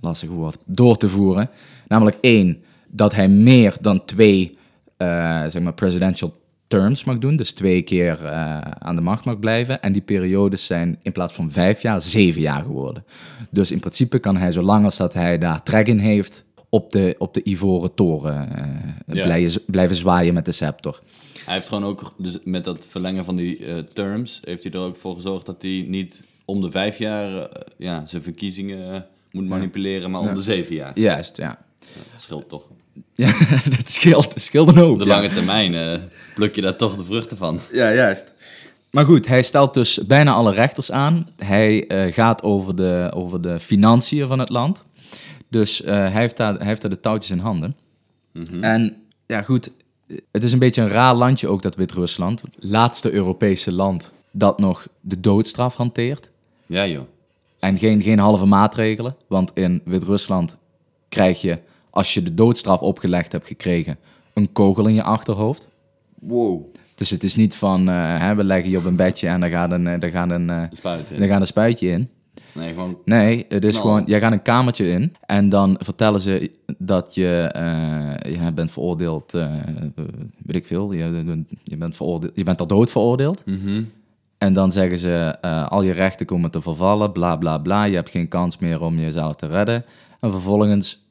lastig 0.00 0.28
woord. 0.28 0.56
Door 0.64 0.96
te 0.96 1.08
voeren. 1.08 1.50
Namelijk 1.88 2.16
één, 2.20 2.64
dat 2.88 3.14
hij 3.14 3.28
meer 3.28 3.76
dan 3.80 4.04
twee 4.04 4.58
eh, 4.96 5.44
zeg 5.46 5.62
maar 5.62 5.74
presidential 5.74 6.42
terms 6.66 7.04
mag 7.04 7.18
doen. 7.18 7.36
Dus 7.36 7.52
twee 7.52 7.82
keer 7.82 8.24
eh, 8.24 8.58
aan 8.60 8.94
de 8.94 9.00
macht 9.00 9.24
mag 9.24 9.38
blijven. 9.38 9.82
En 9.82 9.92
die 9.92 10.02
periodes 10.02 10.66
zijn 10.66 10.98
in 11.02 11.12
plaats 11.12 11.34
van 11.34 11.50
vijf 11.50 11.82
jaar, 11.82 12.02
zeven 12.02 12.40
jaar 12.40 12.62
geworden. 12.62 13.04
Dus 13.50 13.70
in 13.70 13.80
principe 13.80 14.18
kan 14.18 14.36
hij, 14.36 14.52
zolang 14.52 14.84
als 14.84 14.96
dat 14.96 15.14
hij 15.14 15.38
daar 15.38 15.62
trek 15.62 15.86
in 15.86 15.98
heeft, 15.98 16.44
op 16.68 16.90
de, 16.90 17.14
op 17.18 17.34
de 17.34 17.40
ivoren 17.44 17.94
toren 17.94 18.56
eh, 18.56 19.16
Ja. 19.16 19.24
blijven, 19.24 19.62
blijven 19.66 19.96
zwaaien 19.96 20.34
met 20.34 20.44
de 20.44 20.52
scepter. 20.52 21.00
Hij 21.44 21.54
heeft 21.54 21.68
gewoon 21.68 21.84
ook, 21.84 22.14
dus 22.18 22.38
met 22.44 22.64
dat 22.64 22.86
verlengen 22.90 23.24
van 23.24 23.36
die 23.36 23.66
eh, 23.66 23.78
terms, 23.78 24.40
heeft 24.44 24.62
hij 24.64 24.72
er 24.72 24.78
ook 24.78 24.96
voor 24.96 25.14
gezorgd 25.14 25.46
dat 25.46 25.62
hij 25.62 25.84
niet 25.88 26.22
om 26.44 26.60
de 26.60 26.70
vijf 26.70 26.98
jaar 26.98 27.48
ja, 27.76 28.06
zijn 28.06 28.22
verkiezingen 28.22 29.06
moet 29.30 29.48
manipuleren, 29.48 30.10
maar 30.10 30.20
om 30.20 30.34
de 30.34 30.42
zeven 30.42 30.74
jaar. 30.74 30.98
Juist, 30.98 31.36
ja. 31.36 31.58
Dat 32.12 32.22
scheelt 32.22 32.48
toch. 32.48 32.62
Ja, 33.14 33.26
dat 33.76 33.90
scheelt, 33.90 34.32
dat 34.32 34.40
scheelt 34.40 34.74
dan 34.74 34.84
ook. 34.84 34.92
Op 34.92 34.98
de 34.98 35.04
ja. 35.04 35.14
lange 35.14 35.28
termijn 35.28 35.74
eh, 35.74 35.98
pluk 36.34 36.54
je 36.54 36.60
daar 36.60 36.76
toch 36.76 36.96
de 36.96 37.04
vruchten 37.04 37.36
van. 37.36 37.60
Ja, 37.72 37.92
juist. 37.92 38.32
Maar 38.90 39.04
goed, 39.04 39.26
hij 39.26 39.42
stelt 39.42 39.74
dus 39.74 40.06
bijna 40.06 40.32
alle 40.32 40.52
rechters 40.52 40.90
aan. 40.90 41.28
Hij 41.36 41.86
eh, 41.86 42.12
gaat 42.12 42.42
over 42.42 42.76
de, 42.76 43.10
over 43.14 43.40
de 43.40 43.60
financiën 43.60 44.26
van 44.26 44.38
het 44.38 44.48
land. 44.48 44.84
Dus 45.48 45.82
eh, 45.82 45.94
hij, 45.94 46.10
heeft 46.10 46.36
daar, 46.36 46.54
hij 46.54 46.66
heeft 46.66 46.80
daar 46.80 46.90
de 46.90 47.00
touwtjes 47.00 47.30
in 47.30 47.38
handen. 47.38 47.76
En 48.60 48.96
ja, 49.26 49.42
goed, 49.42 49.70
het 50.32 50.42
is 50.42 50.52
een 50.52 50.58
beetje 50.58 50.82
een 50.82 50.88
raar 50.88 51.14
landje 51.14 51.48
ook, 51.48 51.62
dat 51.62 51.74
Wit-Rusland. 51.74 52.40
Het 52.40 52.54
laatste 52.58 53.12
Europese 53.12 53.72
land 53.72 54.12
dat 54.30 54.58
nog 54.58 54.86
de 55.00 55.20
doodstraf 55.20 55.76
hanteert. 55.76 56.30
Ja 56.66 56.86
joh. 56.86 57.04
En 57.58 57.78
geen, 57.78 58.02
geen 58.02 58.18
halve 58.18 58.46
maatregelen. 58.46 59.16
Want 59.26 59.50
in 59.54 59.82
Wit-Rusland 59.84 60.56
krijg 61.08 61.40
je, 61.40 61.58
als 61.94 62.14
je 62.14 62.22
de 62.22 62.34
doodstraf 62.34 62.80
opgelegd 62.80 63.32
hebt 63.32 63.46
gekregen, 63.46 63.96
een 64.32 64.52
kogel 64.52 64.86
in 64.86 64.94
je 64.94 65.02
achterhoofd. 65.02 65.68
Wow. 66.20 66.62
Dus 66.94 67.10
het 67.10 67.22
is 67.22 67.36
niet 67.36 67.56
van, 67.56 67.88
eh, 67.88 68.18
hè, 68.18 68.34
we 68.34 68.44
leggen 68.44 68.70
je 68.70 68.78
op 68.78 68.84
een 68.84 68.96
bedje 68.96 69.28
en 69.28 69.40
daar 69.40 69.50
gaat 69.50 69.70
een, 69.70 69.86
eh, 69.86 70.00
daar 70.00 70.10
gaat 70.10 70.30
een, 70.30 70.50
eh, 70.50 70.62
De 70.70 70.76
spuit 70.76 71.10
in. 71.10 71.18
daar 71.18 71.28
gaat 71.28 71.40
een 71.40 71.46
spuitje 71.46 71.88
in. 71.88 72.08
Nee, 72.52 72.72
gewoon... 72.72 72.98
Nee, 73.04 73.44
het 73.48 73.64
is 73.64 73.78
gewoon, 73.78 74.02
jij 74.06 74.20
gaat 74.20 74.32
een 74.32 74.42
kamertje 74.42 74.88
in 74.88 75.16
en 75.26 75.48
dan 75.48 75.76
vertellen 75.78 76.20
ze 76.20 76.50
dat 76.78 77.14
je, 77.14 77.50
je 78.22 78.52
bent 78.54 78.70
veroordeeld, 78.70 79.32
weet 79.32 80.56
ik 80.56 80.66
veel, 80.66 80.92
je, 80.92 81.44
je, 81.62 81.76
bent 81.76 81.96
veroordeeld, 81.96 82.32
je 82.34 82.42
bent 82.42 82.58
ter 82.58 82.66
dood 82.66 82.90
veroordeeld. 82.90 83.42
Mhm. 83.46 83.82
En 84.38 84.52
dan 84.52 84.72
zeggen 84.72 84.98
ze, 84.98 85.40
al 85.68 85.82
je 85.82 85.92
rechten 85.92 86.26
komen 86.26 86.50
te 86.50 86.62
vervallen, 86.62 87.12
bla 87.12 87.36
bla 87.36 87.58
bla, 87.58 87.84
je 87.84 87.94
hebt 87.94 88.10
geen 88.10 88.28
kans 88.28 88.58
meer 88.58 88.82
om 88.82 88.98
jezelf 88.98 89.34
te 89.34 89.46
redden. 89.46 89.84
En 90.20 90.30
vervolgens 90.30 91.03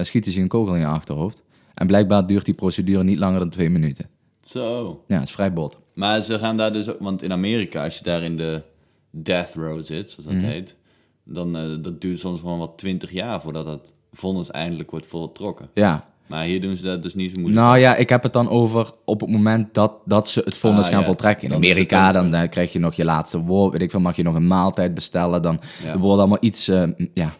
eh, 0.00 0.06
schieten 0.06 0.32
ze 0.32 0.40
een 0.40 0.48
kogel 0.48 0.74
in 0.74 0.80
je 0.80 0.86
achterhoofd. 0.86 1.42
En 1.74 1.86
blijkbaar 1.86 2.26
duurt 2.26 2.44
die 2.44 2.54
procedure 2.54 3.04
niet 3.04 3.18
langer 3.18 3.38
dan 3.38 3.50
twee 3.50 3.70
minuten. 3.70 4.08
Zo. 4.40 5.04
Ja, 5.08 5.18
het 5.18 5.28
is 5.28 5.34
vrij 5.34 5.52
bot. 5.52 5.78
Maar 5.94 6.20
ze 6.22 6.38
gaan 6.38 6.56
daar 6.56 6.72
dus 6.72 6.88
ook... 6.88 6.96
Want 7.00 7.22
in 7.22 7.32
Amerika, 7.32 7.84
als 7.84 7.98
je 7.98 8.04
daar 8.04 8.22
in 8.22 8.36
de 8.36 8.62
death 9.10 9.54
row 9.54 9.82
zit, 9.84 10.10
zoals 10.10 10.30
dat 10.30 10.42
heet... 10.42 10.76
Dan 11.24 11.56
eh, 11.56 11.62
dat 11.82 12.00
duurt 12.00 12.18
soms 12.18 12.40
gewoon 12.40 12.58
wat 12.58 12.78
twintig 12.78 13.10
jaar 13.10 13.40
voordat 13.40 13.66
dat 13.66 13.92
vonnis 14.12 14.50
eindelijk 14.50 14.90
wordt 14.90 15.06
voltrokken. 15.06 15.68
Ja, 15.74 16.08
Maar 16.26 16.44
hier 16.44 16.60
doen 16.60 16.76
ze 16.76 16.84
dat 16.84 17.02
dus 17.02 17.14
niet 17.14 17.30
zo 17.34 17.40
moeilijk. 17.40 17.62
Nou 17.64 17.78
ja, 17.78 17.96
ik 17.96 18.08
heb 18.08 18.22
het 18.22 18.32
dan 18.32 18.48
over 18.48 18.90
op 19.04 19.20
het 19.20 19.30
moment 19.30 19.74
dat, 19.74 19.92
dat 20.04 20.28
ze 20.28 20.40
het 20.44 20.56
vonnis 20.56 20.84
Ah, 20.86 20.90
gaan 20.90 21.00
ja. 21.00 21.06
voltrekken. 21.06 21.42
In 21.42 21.48
Dan 21.48 21.56
Amerika, 21.56 22.12
dan 22.12 22.34
eh, 22.34 22.48
krijg 22.48 22.72
je 22.72 22.78
nog 22.78 22.94
je 22.94 23.04
laatste 23.04 23.38
woord. 23.38 23.72
Weet 23.72 23.80
ik 23.82 23.90
veel, 23.90 24.00
mag 24.00 24.16
je 24.16 24.22
nog 24.22 24.34
een 24.34 24.46
maaltijd 24.46 24.94
bestellen. 24.94 25.42
Dan 25.42 25.60
Ja. 25.84 25.90
er 25.92 25.98
wordt 25.98 26.18
allemaal 26.18 26.38
iets 26.40 26.68
eh, 26.68 26.88
ja, 27.14 27.32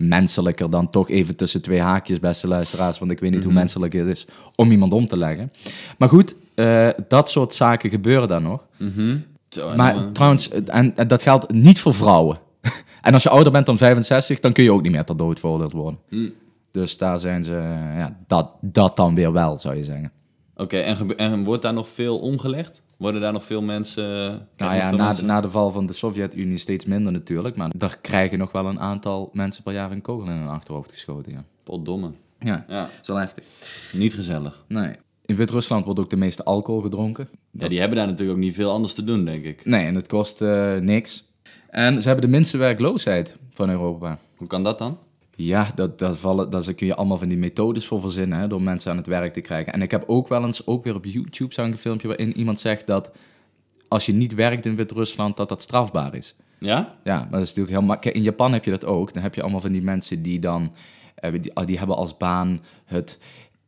menselijker 0.00 0.70
dan 0.70 0.90
toch 0.90 1.10
even 1.10 1.36
tussen 1.36 1.62
twee 1.62 1.80
haakjes, 1.80 2.20
beste 2.20 2.48
luisteraars. 2.48 2.98
Want 2.98 3.10
ik 3.10 3.20
weet 3.20 3.30
niet 3.30 3.38
Mhm. 3.38 3.48
hoe 3.48 3.58
menselijk 3.58 3.92
het 3.92 4.06
is 4.06 4.26
om 4.54 4.70
iemand 4.70 4.92
om 4.92 5.06
te 5.06 5.16
leggen. 5.16 5.52
Maar 5.98 6.08
goed, 6.08 6.34
eh, 6.54 6.88
dat 7.08 7.30
soort 7.30 7.54
zaken 7.54 7.90
gebeuren 7.90 8.28
dan 8.28 8.42
nog. 8.42 8.66
Mhm. 8.76 9.16
Zo, 9.48 9.76
Maar 9.76 10.12
trouwens, 10.12 10.48
en, 10.48 10.96
en 10.96 11.08
dat 11.08 11.22
geldt 11.22 11.52
niet 11.52 11.80
voor 11.80 11.94
vrouwen. 11.94 12.38
en 13.02 13.14
als 13.14 13.22
je 13.22 13.28
ouder 13.30 13.52
bent 13.52 13.66
dan 13.66 13.78
65, 13.78 14.40
dan 14.40 14.52
kun 14.52 14.64
je 14.64 14.72
ook 14.72 14.82
niet 14.82 14.92
meer 14.92 15.04
ter 15.04 15.16
dood 15.16 15.38
veroordeeld 15.40 15.72
worden. 15.72 15.98
Hm. 16.08 16.28
Dus 16.70 16.96
daar 16.98 17.18
zijn 17.18 17.44
ze, 17.44 17.56
eh, 17.56 17.98
ja, 17.98 18.16
dat, 18.26 18.50
dat 18.60 18.96
dan 18.96 19.14
weer 19.14 19.32
wel, 19.32 19.58
zou 19.58 19.76
je 19.76 19.84
zeggen. 19.84 20.12
Oké, 20.56 20.76
en, 20.78 21.16
en 21.16 21.44
wordt 21.44 21.62
daar 21.62 21.72
nog 21.72 21.88
veel 21.88 22.18
omgelegd? 22.18 22.82
Worden 23.00 23.20
daar 23.20 23.32
nog 23.32 23.44
veel 23.44 23.62
mensen... 23.62 24.04
Nou 24.04 24.40
krijgen 24.56 24.90
ja, 24.90 24.96
na 24.96 25.12
de, 25.14 25.22
na 25.22 25.40
de 25.40 25.50
val 25.50 25.72
van 25.72 25.86
de 25.86 25.92
Sovjet-Unie 25.92 26.58
steeds 26.58 26.84
minder 26.84 27.12
natuurlijk. 27.12 27.56
Maar 27.56 27.70
daar 27.76 27.98
krijgen 28.00 28.38
nog 28.38 28.52
wel 28.52 28.66
een 28.66 28.80
aantal 28.80 29.30
mensen 29.32 29.62
per 29.62 29.72
jaar 29.72 29.90
een 29.90 30.00
kogel 30.02 30.26
in 30.30 30.36
hun 30.36 30.48
achterhoofd 30.48 30.92
geschoten. 30.92 31.32
Ja, 31.32 31.44
Potdomme. 31.62 32.10
ja 32.38 32.64
Ja, 32.68 32.80
dat 32.80 32.90
is 33.02 33.08
wel 33.08 33.16
heftig. 33.16 33.44
niet 33.92 34.14
gezellig. 34.14 34.64
Nee. 34.68 34.92
In 35.24 35.36
Wit-Rusland 35.36 35.84
wordt 35.84 36.00
ook 36.00 36.10
de 36.10 36.16
meeste 36.16 36.44
alcohol 36.44 36.80
gedronken. 36.80 37.28
Ja, 37.50 37.68
die 37.68 37.78
hebben 37.78 37.96
daar 37.98 38.06
natuurlijk 38.06 38.38
ook 38.38 38.44
niet 38.44 38.54
veel 38.54 38.70
anders 38.70 38.94
te 38.94 39.04
doen, 39.04 39.24
denk 39.24 39.44
ik. 39.44 39.64
Nee, 39.64 39.86
en 39.86 39.94
het 39.94 40.06
kost 40.06 40.42
eh, 40.42 40.76
niks. 40.76 41.24
En 41.68 42.02
ze 42.02 42.08
hebben 42.08 42.24
de 42.26 42.30
minste 42.36 42.56
werkloosheid 42.56 43.36
van 43.52 43.70
Europa. 43.70 44.18
Hoe 44.36 44.46
kan 44.46 44.62
dat 44.62 44.78
dan? 44.78 44.98
Ja, 45.36 45.68
dat, 45.74 45.98
dat 45.98 46.18
vallen, 46.18 46.50
daar 46.50 46.74
kun 46.74 46.86
je 46.86 46.94
allemaal 46.94 47.18
van 47.18 47.28
die 47.28 47.38
methodes 47.38 47.86
voor 47.86 48.00
verzinnen, 48.00 48.38
hè, 48.38 48.48
door 48.48 48.62
mensen 48.62 48.90
aan 48.90 48.96
het 48.96 49.06
werk 49.06 49.32
te 49.32 49.40
krijgen. 49.40 49.72
En 49.72 49.82
ik 49.82 49.90
heb 49.90 50.04
ook 50.06 50.28
wel 50.28 50.44
eens, 50.44 50.66
ook 50.66 50.84
weer 50.84 50.94
op 50.94 51.04
YouTube, 51.04 51.54
zag 51.54 51.66
een 51.66 51.76
filmpje 51.76 52.08
waarin 52.08 52.36
iemand 52.36 52.60
zegt 52.60 52.86
dat 52.86 53.10
als 53.88 54.06
je 54.06 54.12
niet 54.12 54.34
werkt 54.34 54.66
in 54.66 54.76
Wit-Rusland, 54.76 55.36
dat 55.36 55.48
dat 55.48 55.62
strafbaar 55.62 56.14
is. 56.14 56.34
Ja? 56.58 56.96
Ja, 57.04 57.16
maar 57.18 57.30
dat 57.30 57.40
is 57.40 57.48
natuurlijk 57.48 57.76
heel 57.76 57.86
makkelijk. 57.86 58.16
In 58.16 58.22
Japan 58.22 58.52
heb 58.52 58.64
je 58.64 58.70
dat 58.70 58.84
ook. 58.84 59.12
Dan 59.14 59.22
heb 59.22 59.34
je 59.34 59.42
allemaal 59.42 59.60
van 59.60 59.72
die 59.72 59.82
mensen 59.82 60.22
die 60.22 60.38
dan, 60.38 60.72
eh, 61.14 61.32
die, 61.32 61.64
die 61.64 61.78
hebben 61.78 61.96
als 61.96 62.16
baan 62.16 62.60
het 62.84 63.18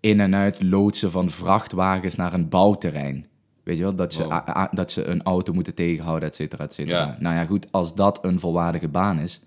in- 0.01 0.21
en 0.21 0.35
uit 0.35 0.63
loodsen 0.63 1.11
van 1.11 1.31
vrachtwagens 1.31 2.15
naar 2.15 2.33
een 2.33 2.49
bouwterrein. 2.49 3.27
Weet 3.63 3.77
je 3.77 3.83
wel, 3.83 3.95
dat 3.95 4.13
ze, 4.13 4.23
Wow. 4.23 4.33
a- 4.33 4.57
a- 4.57 4.69
dat 4.73 4.91
ze 4.91 5.05
een 5.05 5.23
auto 5.23 5.53
moeten 5.53 5.75
tegenhouden, 5.75 6.29
et 6.29 6.35
cetera, 6.35 6.65
et 6.65 6.75
cetera. 6.75 6.99
Ja. 6.99 7.17
Nou 7.21 7.35
ja, 7.35 7.45
goed, 7.45 7.67
als 7.71 7.95
dat 7.95 8.19
een 8.25 8.41
volwaardige 8.41 8.89
baan 8.89 9.19
is, 9.19 9.41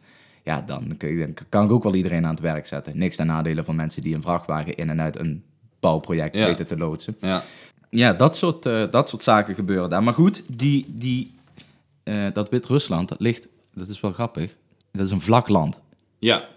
ja, 0.46 0.62
dan, 0.62 0.98
kan 1.50 1.66
ik 1.66 1.72
ook 1.72 1.84
wel 1.84 1.96
iedereen 1.96 2.24
aan 2.26 2.32
het 2.34 2.40
werk 2.40 2.66
zetten. 2.68 2.98
Niks 2.98 3.16
ten 3.16 3.28
nadele 3.28 3.64
van 3.64 3.76
mensen 3.76 4.02
die 4.02 4.16
een 4.16 4.22
vrachtwagen 4.22 4.76
in 4.76 4.90
en 4.90 5.02
uit 5.02 5.20
een 5.20 5.44
bouwproject 5.80 6.38
Ja. 6.38 6.46
weten 6.46 6.68
te 6.68 6.78
loodsen. 6.78 7.16
Ja. 7.22 7.44
Ja, 7.90 8.14
dat 8.14 8.36
soort, 8.38 8.66
eh, 8.66 8.84
dat 8.92 9.10
soort 9.10 9.24
zaken 9.24 9.56
gebeuren 9.56 9.90
daar. 9.90 10.04
Maar 10.04 10.14
goed, 10.14 10.44
die, 10.48 10.86
die, 10.88 11.34
eh, 12.04 12.28
dat 12.34 12.50
Wit-Rusland, 12.50 13.10
dat 13.10 13.20
ligt, 13.20 13.48
dat 13.74 13.88
is 13.88 14.00
wel 14.02 14.12
grappig, 14.12 14.58
dat 14.92 15.06
is 15.06 15.12
een 15.12 15.22
vlak 15.22 15.48
land. 15.50 15.82
Ja. 16.20 16.48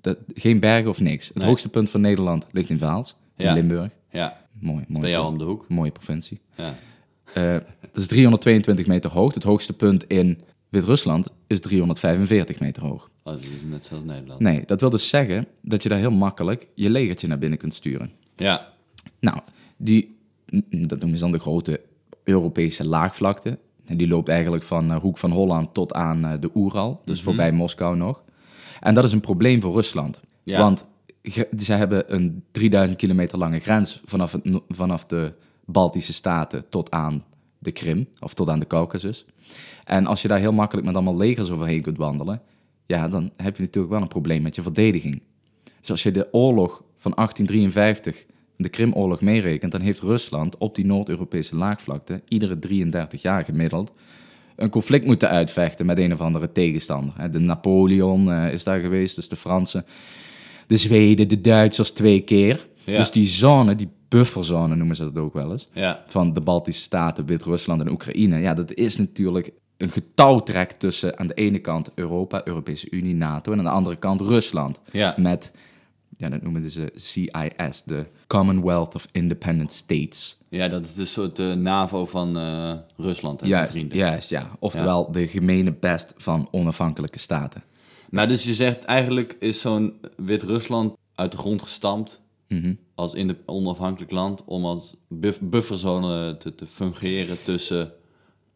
Dat, 0.00 0.18
geen 0.34 0.60
bergen 0.60 0.88
of 0.90 1.00
niks. 1.00 1.28
Het 1.28 1.36
Nee. 1.36 1.46
hoogste 1.46 1.68
punt 1.68 1.90
van 1.90 2.00
Nederland 2.00 2.46
ligt 2.50 2.70
in 2.70 2.78
Vaals, 2.78 3.14
in 3.36 3.44
Ja. 3.44 3.52
Limburg. 3.52 3.90
Ja. 4.10 4.38
Mooi, 4.58 4.84
mooi. 4.88 5.00
Bij 5.00 5.10
jou 5.10 5.26
om 5.26 5.38
de 5.38 5.44
hoek. 5.44 5.68
Mooie 5.68 5.90
provincie. 5.90 6.40
Ja. 6.56 6.74
Eh, 7.34 7.52
dat 7.80 7.96
is 7.96 8.06
322 8.06 8.86
meter 8.86 9.10
hoog. 9.10 9.34
Het 9.34 9.42
hoogste 9.42 9.72
punt 9.72 10.04
in 10.06 10.38
Wit-Rusland 10.70 11.28
is 11.46 11.60
345 11.60 12.60
meter 12.60 12.82
hoog. 12.82 13.10
Oh, 13.22 13.32
dat 13.32 13.42
is 13.42 13.62
net 13.70 13.84
zoals 13.84 14.04
Nederland. 14.04 14.40
Nee, 14.40 14.62
dat 14.66 14.80
wil 14.80 14.90
dus 14.90 15.08
zeggen 15.08 15.46
dat 15.62 15.82
je 15.82 15.88
daar 15.88 15.98
heel 15.98 16.10
makkelijk 16.10 16.68
je 16.74 16.90
legertje 16.90 17.28
naar 17.28 17.38
binnen 17.38 17.58
kunt 17.58 17.74
sturen. 17.74 18.10
Ja. 18.36 18.68
Nou, 19.20 19.38
die, 19.76 20.16
dat 20.70 20.98
noemen 20.98 21.16
ze 21.16 21.22
dan 21.22 21.32
de 21.32 21.38
grote 21.38 21.80
Europese 22.24 22.86
laagvlakte. 22.86 23.58
En 23.84 23.96
die 23.96 24.08
loopt 24.08 24.28
eigenlijk 24.28 24.62
van 24.62 24.90
eh, 24.90 25.00
Hoek 25.00 25.18
van 25.18 25.30
Holland 25.30 25.74
tot 25.74 25.92
aan 25.92 26.24
eh, 26.24 26.40
de 26.40 26.50
Oeral, 26.54 27.00
dus 27.04 27.22
voorbij 27.22 27.52
Moskou 27.52 27.96
nog. 27.96 28.22
En 28.80 28.94
dat 28.94 29.04
is 29.04 29.12
een 29.12 29.20
probleem 29.20 29.60
voor 29.60 29.74
Rusland. 29.74 30.20
Ja. 30.42 30.58
Want 30.58 30.86
ze 31.58 31.72
hebben 31.72 32.14
een 32.14 32.44
3000 32.50 32.98
kilometer 32.98 33.38
lange 33.38 33.58
grens 33.58 34.00
vanaf, 34.04 34.32
het, 34.32 34.60
vanaf 34.68 35.06
de 35.06 35.32
Baltische 35.64 36.12
Staten 36.12 36.68
tot 36.68 36.90
aan 36.90 37.24
de 37.58 37.72
Krim, 37.72 38.08
of 38.20 38.34
tot 38.34 38.48
aan 38.48 38.58
de 38.58 38.66
Caucasus. 38.66 39.26
En 39.84 40.06
als 40.06 40.22
je 40.22 40.28
daar 40.28 40.38
heel 40.38 40.52
makkelijk 40.52 40.86
met 40.86 40.94
allemaal 40.94 41.16
legers 41.16 41.50
overheen 41.50 41.82
kunt 41.82 41.96
wandelen, 41.96 42.42
ja, 42.86 43.08
dan 43.08 43.30
heb 43.36 43.56
je 43.56 43.62
natuurlijk 43.62 43.92
wel 43.92 44.02
een 44.02 44.08
probleem 44.08 44.42
met 44.42 44.54
je 44.54 44.62
verdediging. 44.62 45.22
Dus 45.80 45.90
als 45.90 46.02
je 46.02 46.10
de 46.10 46.28
oorlog 46.32 46.82
van 46.96 47.12
1853, 47.14 48.26
de 48.56 48.68
Krimoorlog, 48.68 49.20
meerekent, 49.20 49.72
dan 49.72 49.80
heeft 49.80 50.00
Rusland 50.00 50.58
op 50.58 50.74
die 50.74 50.86
Noord-Europese 50.86 51.56
laagvlakte 51.56 52.22
iedere 52.28 52.58
33 52.58 53.22
jaar 53.22 53.44
gemiddeld 53.44 53.92
een 54.60 54.70
conflict 54.70 55.06
moeten 55.06 55.28
uitvechten 55.28 55.86
met 55.86 55.98
een 55.98 56.12
of 56.12 56.20
andere 56.20 56.52
tegenstander. 56.52 57.30
De 57.30 57.38
Napoleon 57.38 58.32
eh, 58.32 58.52
is 58.52 58.64
daar 58.64 58.80
geweest, 58.80 59.14
dus 59.14 59.28
de 59.28 59.36
Fransen, 59.36 59.84
de 60.66 60.76
Zweden, 60.76 61.28
de 61.28 61.40
Duitsers 61.40 61.90
twee 61.90 62.20
keer. 62.20 62.66
Ja. 62.84 62.98
Dus 62.98 63.10
die 63.10 63.26
zone, 63.26 63.74
die 63.74 63.88
bufferzone 64.10 64.74
noemen 64.74 64.96
ze 64.96 65.04
dat 65.12 65.22
ook 65.22 65.34
wel 65.34 65.52
eens, 65.52 65.68
Ja. 65.72 66.02
van 66.06 66.32
de 66.32 66.40
Baltische 66.40 66.82
Staten, 66.82 67.26
Wit-Rusland 67.26 67.80
en 67.80 67.90
Oekraïne. 67.90 68.38
Ja, 68.38 68.54
dat 68.54 68.72
is 68.74 68.96
natuurlijk 68.96 69.52
een 69.76 69.90
getouwtrek 69.90 70.70
tussen 70.72 71.18
aan 71.18 71.26
de 71.26 71.34
ene 71.34 71.58
kant 71.58 71.90
Europa, 71.94 72.40
Europese 72.44 72.86
Unie, 72.90 73.14
NATO, 73.14 73.52
en 73.52 73.58
aan 73.58 73.64
de 73.64 73.70
andere 73.70 73.96
kant 73.96 74.20
Rusland. 74.20 74.80
Ja. 74.92 75.14
Met, 75.18 75.52
ja, 76.16 76.28
dat 76.28 76.42
noemen 76.42 76.70
ze 76.70 76.92
CIS, 76.94 77.82
de 77.84 78.06
Commonwealth 78.26 78.94
of 78.94 79.06
Independent 79.12 79.72
States. 79.72 80.38
Ja, 80.48 80.68
dat 80.68 80.84
is 80.84 80.94
de 80.94 81.04
soort 81.04 81.38
eh, 81.38 81.52
NAVO 81.52 82.06
van 82.06 82.36
eh, 82.38 82.72
Rusland 82.96 83.42
en 83.42 83.48
zijn 83.48 83.70
vrienden. 83.70 83.96
juist, 83.98 84.30
ja. 84.30 84.50
Oftewel 84.58 85.10
de 85.12 85.26
gemene 85.28 85.72
best 85.72 86.14
van 86.16 86.48
onafhankelijke 86.50 87.18
staten. 87.18 87.62
Maar 88.10 88.28
dus 88.28 88.44
je 88.44 88.54
zegt 88.54 88.84
eigenlijk 88.84 89.36
is 89.38 89.60
zo'n 89.60 89.92
Wit-Rusland 90.16 90.96
uit 91.14 91.30
de 91.32 91.38
grond 91.38 91.62
gestampt 91.62 92.20
Mhm. 92.48 92.74
Als 93.00 93.14
in 93.14 93.26
de 93.26 93.36
onafhankelijk 93.46 94.10
land 94.10 94.44
om 94.44 94.64
als 94.64 94.96
buff- 95.08 95.40
bufferzone 95.40 96.36
te, 96.36 96.54
te 96.54 96.66
fungeren 96.66 97.42
tussen 97.44 97.92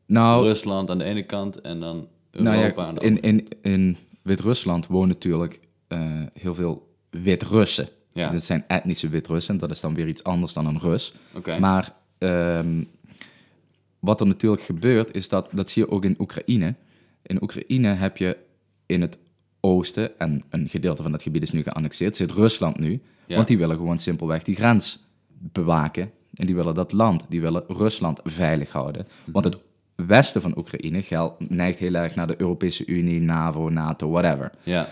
Nou, 0.06 0.44
Rusland 0.44 0.90
aan 0.90 0.98
de 0.98 1.04
ene 1.04 1.22
kant 1.22 1.60
en 1.60 1.80
dan 1.80 2.08
Europa 2.30 2.50
nou 2.52 2.86
aan 2.86 2.94
ja, 2.94 3.00
de 3.00 3.06
in, 3.06 3.16
andere. 3.16 3.28
in, 3.28 3.48
in 3.62 3.96
Wit-Rusland 4.22 4.86
wonen 4.86 5.08
natuurlijk 5.08 5.60
eh, 5.88 6.22
heel 6.32 6.54
veel 6.54 6.94
Wit-Russen. 7.10 7.88
Ja. 8.12 8.30
Dat 8.30 8.44
zijn 8.44 8.64
etnische 8.68 9.08
Wit-Russen, 9.08 9.58
dat 9.58 9.70
is 9.70 9.80
dan 9.80 9.94
weer 9.94 10.08
iets 10.08 10.24
anders 10.24 10.52
dan 10.52 10.66
een 10.66 10.80
Rus. 10.80 11.14
Oké. 11.34 11.58
Maar 11.58 11.94
ehm, 12.18 12.84
wat 13.98 14.20
er 14.20 14.26
natuurlijk 14.26 14.62
gebeurt, 14.62 15.14
is 15.14 15.28
dat, 15.28 15.48
dat 15.52 15.70
zie 15.70 15.84
je 15.84 15.90
ook 15.90 16.04
in 16.04 16.16
Oekraïne. 16.18 16.74
In 17.22 17.42
Oekraïne 17.42 17.88
heb 17.88 18.16
je 18.16 18.36
in 18.86 19.00
het 19.00 19.18
oosten, 19.64 20.18
en 20.18 20.42
een 20.50 20.68
gedeelte 20.68 21.02
van 21.02 21.10
dat 21.10 21.22
gebied 21.22 21.42
is 21.42 21.50
nu 21.50 21.62
geannexeerd, 21.62 22.16
zit 22.16 22.30
Rusland 22.30 22.78
nu. 22.78 23.00
Ja. 23.26 23.36
Want 23.36 23.48
die 23.48 23.58
willen 23.58 23.76
gewoon 23.76 23.98
simpelweg 23.98 24.42
die 24.42 24.56
grens 24.56 25.04
bewaken. 25.38 26.10
En 26.34 26.46
die 26.46 26.54
willen 26.54 26.74
dat 26.74 26.92
land, 26.92 27.24
die 27.28 27.40
willen 27.40 27.64
Rusland 27.68 28.20
veilig 28.24 28.72
houden. 28.72 29.06
Want 29.24 29.44
het 29.44 29.58
westen 29.94 30.40
van 30.40 30.58
Oekraïne 30.58 31.02
geldt, 31.02 31.50
neigt 31.50 31.78
heel 31.78 31.94
erg 31.94 32.14
naar 32.14 32.26
de 32.26 32.40
Europese 32.40 32.86
Unie, 32.86 33.20
NAVO, 33.20 33.68
NATO, 33.68 34.10
whatever. 34.10 34.50
Ja, 34.62 34.88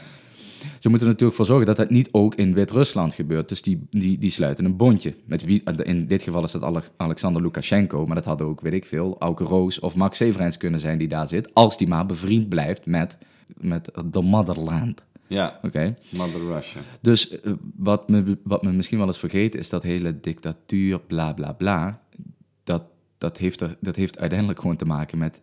Ze 0.78 0.88
moeten 0.88 1.06
er 1.06 1.12
natuurlijk 1.12 1.34
voor 1.36 1.46
zorgen 1.46 1.66
dat 1.66 1.76
dat 1.76 1.90
niet 1.90 2.08
ook 2.12 2.34
in 2.34 2.54
Wit-Rusland 2.54 3.14
gebeurt. 3.14 3.48
Dus 3.48 3.62
die, 3.62 3.86
die, 3.90 4.18
die 4.18 4.30
sluiten 4.30 4.64
een 4.64 4.76
bondje. 4.76 5.14
Met 5.24 5.44
wie, 5.44 5.62
in 5.82 6.06
dit 6.06 6.22
geval 6.22 6.44
is 6.44 6.52
dat 6.52 6.62
Ale- 6.62 6.82
Alexander 6.96 7.42
Lukashenko, 7.42 8.06
maar 8.06 8.16
dat 8.16 8.24
hadden 8.24 8.46
ook, 8.46 8.60
weet 8.60 8.72
ik 8.72 8.84
veel, 8.84 9.16
Auke 9.18 9.44
Roos 9.44 9.80
of 9.80 9.94
Max 9.94 10.16
Severijns 10.16 10.56
kunnen 10.56 10.80
zijn 10.80 10.98
die 10.98 11.08
daar 11.08 11.26
zit. 11.28 11.54
Als 11.54 11.76
die 11.78 11.88
maar 11.88 12.06
bevriend 12.06 12.48
blijft 12.48 12.86
met, 12.86 13.16
met 13.56 13.90
de 14.12 14.20
motherland. 14.22 15.04
ja. 15.26 15.58
Oké? 15.62 15.94
Mother 16.08 16.40
Russia. 16.54 16.80
Dus 17.00 17.40
eh, 17.40 17.52
wat, 17.76 18.08
me, 18.08 18.38
wat 18.44 18.62
me 18.62 18.72
misschien 18.72 18.98
wel 18.98 19.06
eens 19.06 19.18
vergeten 19.18 19.60
is 19.60 19.68
dat 19.68 19.82
hele 19.82 20.20
dictatuur, 20.20 21.00
bla 21.00 21.32
bla 21.32 21.52
bla. 21.52 22.00
Dat, 22.64 22.82
dat, 23.18 23.38
heeft 23.38 23.60
er, 23.60 23.76
dat 23.80 23.96
heeft 23.96 24.18
uiteindelijk 24.18 24.60
gewoon 24.60 24.76
te 24.76 24.84
maken 24.84 25.18
met 25.18 25.40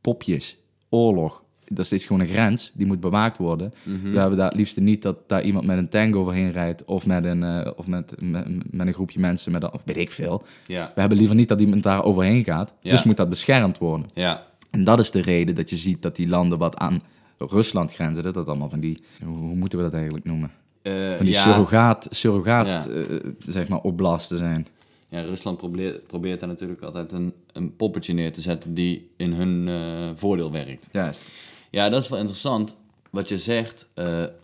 popjes, 0.00 0.56
oorlog. 0.88 1.44
Dat 1.64 1.92
is 1.92 2.04
gewoon 2.04 2.22
een 2.22 2.28
grens, 2.28 2.70
die 2.74 2.86
moet 2.86 3.00
bewaakt 3.00 3.38
worden. 3.38 3.74
We 3.84 4.18
hebben 4.18 4.38
daar 4.38 4.48
het 4.48 4.56
liefst 4.56 4.80
niet 4.80 5.02
dat 5.02 5.28
daar 5.28 5.42
iemand 5.42 5.66
met 5.66 5.78
een 5.78 5.88
tank 5.88 6.16
overheen 6.16 6.50
rijdt. 6.52 6.84
Of 6.84 7.06
met 7.06 7.24
een, 7.24 7.42
eh, 7.42 7.70
of 7.76 7.86
met, 7.86 8.14
met, 8.20 8.72
met 8.72 8.86
een 8.86 8.92
groepje 8.92 9.20
mensen, 9.20 9.52
met 9.52 9.62
een, 9.62 9.72
of 9.72 9.80
weet 9.84 9.96
ik 9.96 10.10
veel. 10.10 10.42
Ja, 10.66 10.92
We 10.94 11.00
hebben 11.00 11.18
liever 11.18 11.36
niet 11.36 11.48
dat 11.48 11.60
iemand 11.60 11.82
daar 11.82 12.04
overheen 12.04 12.44
gaat. 12.44 12.74
Ja. 12.80 12.90
Dus 12.90 13.04
moet 13.04 13.16
dat 13.16 13.28
beschermd 13.28 13.78
worden. 13.78 14.06
ja, 14.14 14.46
En 14.70 14.84
dat 14.84 14.98
is 14.98 15.10
de 15.10 15.20
reden 15.22 15.54
dat 15.54 15.70
je 15.70 15.76
ziet 15.76 16.02
dat 16.02 16.16
die 16.16 16.28
landen 16.28 16.58
wat 16.58 16.76
aan 16.76 17.00
Rusland 17.38 17.92
grenzen, 17.94 18.22
dat 18.24 18.34
dat 18.34 18.46
allemaal 18.48 18.68
van 18.68 18.80
die, 18.80 19.02
hoe 19.24 19.54
moeten 19.54 19.78
we 19.78 19.84
dat 19.84 19.94
eigenlijk 19.94 20.24
noemen? 20.24 20.50
Eh, 20.82 20.92
Van 21.16 21.24
die 21.26 21.34
ja. 21.34 21.42
surrogaat, 21.42 22.06
surrogaat 22.10 22.66
Ja. 22.66 22.86
eh, 22.86 23.16
zeg 23.38 23.68
maar, 23.68 23.80
opblasten 23.80 24.36
zijn. 24.36 24.66
Ja, 25.08 25.20
Rusland 25.22 25.56
probeert, 25.56 26.06
probeert 26.06 26.40
daar 26.40 26.48
natuurlijk 26.48 26.82
altijd 26.82 27.12
een, 27.12 27.32
een 27.52 27.76
poppetje 27.76 28.12
neer 28.14 28.32
te 28.32 28.40
zetten 28.40 28.74
die 28.74 29.10
in 29.16 29.32
hun 29.32 29.68
eh, 29.68 30.10
voordeel 30.14 30.52
werkt. 30.52 30.88
Juist. 30.92 31.20
Ja, 31.70 31.88
dat 31.88 32.02
is 32.02 32.08
wel 32.08 32.18
interessant. 32.18 32.76
Wat 33.10 33.28
je 33.28 33.38
zegt, 33.38 33.88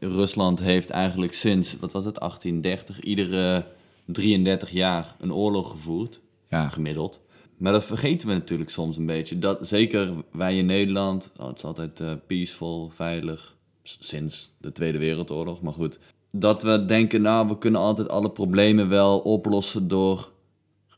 Rusland 0.01 0.59
heeft 0.61 0.91
eigenlijk 0.91 1.33
sinds, 1.35 1.77
wat 1.81 1.93
was 1.93 2.05
het, 2.05 2.15
1830, 2.19 3.01
iedere 3.01 3.65
33 4.05 4.71
jaar 4.71 5.15
een 5.21 5.33
oorlog 5.33 5.71
gevoerd, 5.71 6.21
Ja. 6.49 6.69
gemiddeld. 6.69 7.21
Maar 7.59 7.73
dat 7.73 7.85
vergeten 7.85 8.29
we 8.29 8.35
natuurlijk 8.35 8.71
soms 8.71 8.97
een 8.97 9.07
beetje. 9.07 9.39
Dat, 9.39 9.69
zeker 9.69 10.13
wij 10.33 10.57
in 10.57 10.67
Nederland, 10.67 11.33
oh, 11.37 11.47
het 11.47 11.57
is 11.57 11.65
altijd 11.65 12.01
eh, 12.01 12.13
peaceful, 12.27 12.91
veilig, 12.95 13.57
sinds 13.83 14.51
de 14.61 14.73
Tweede 14.73 14.99
Wereldoorlog, 14.99 15.63
maar 15.63 15.73
goed. 15.73 15.99
Dat 16.31 16.63
we 16.63 16.85
denken, 16.85 17.23
nou, 17.23 17.49
we 17.49 17.59
kunnen 17.59 17.81
altijd 17.81 18.09
alle 18.09 18.31
problemen 18.31 18.89
wel 18.89 19.19
oplossen 19.19 19.89
door 19.89 20.33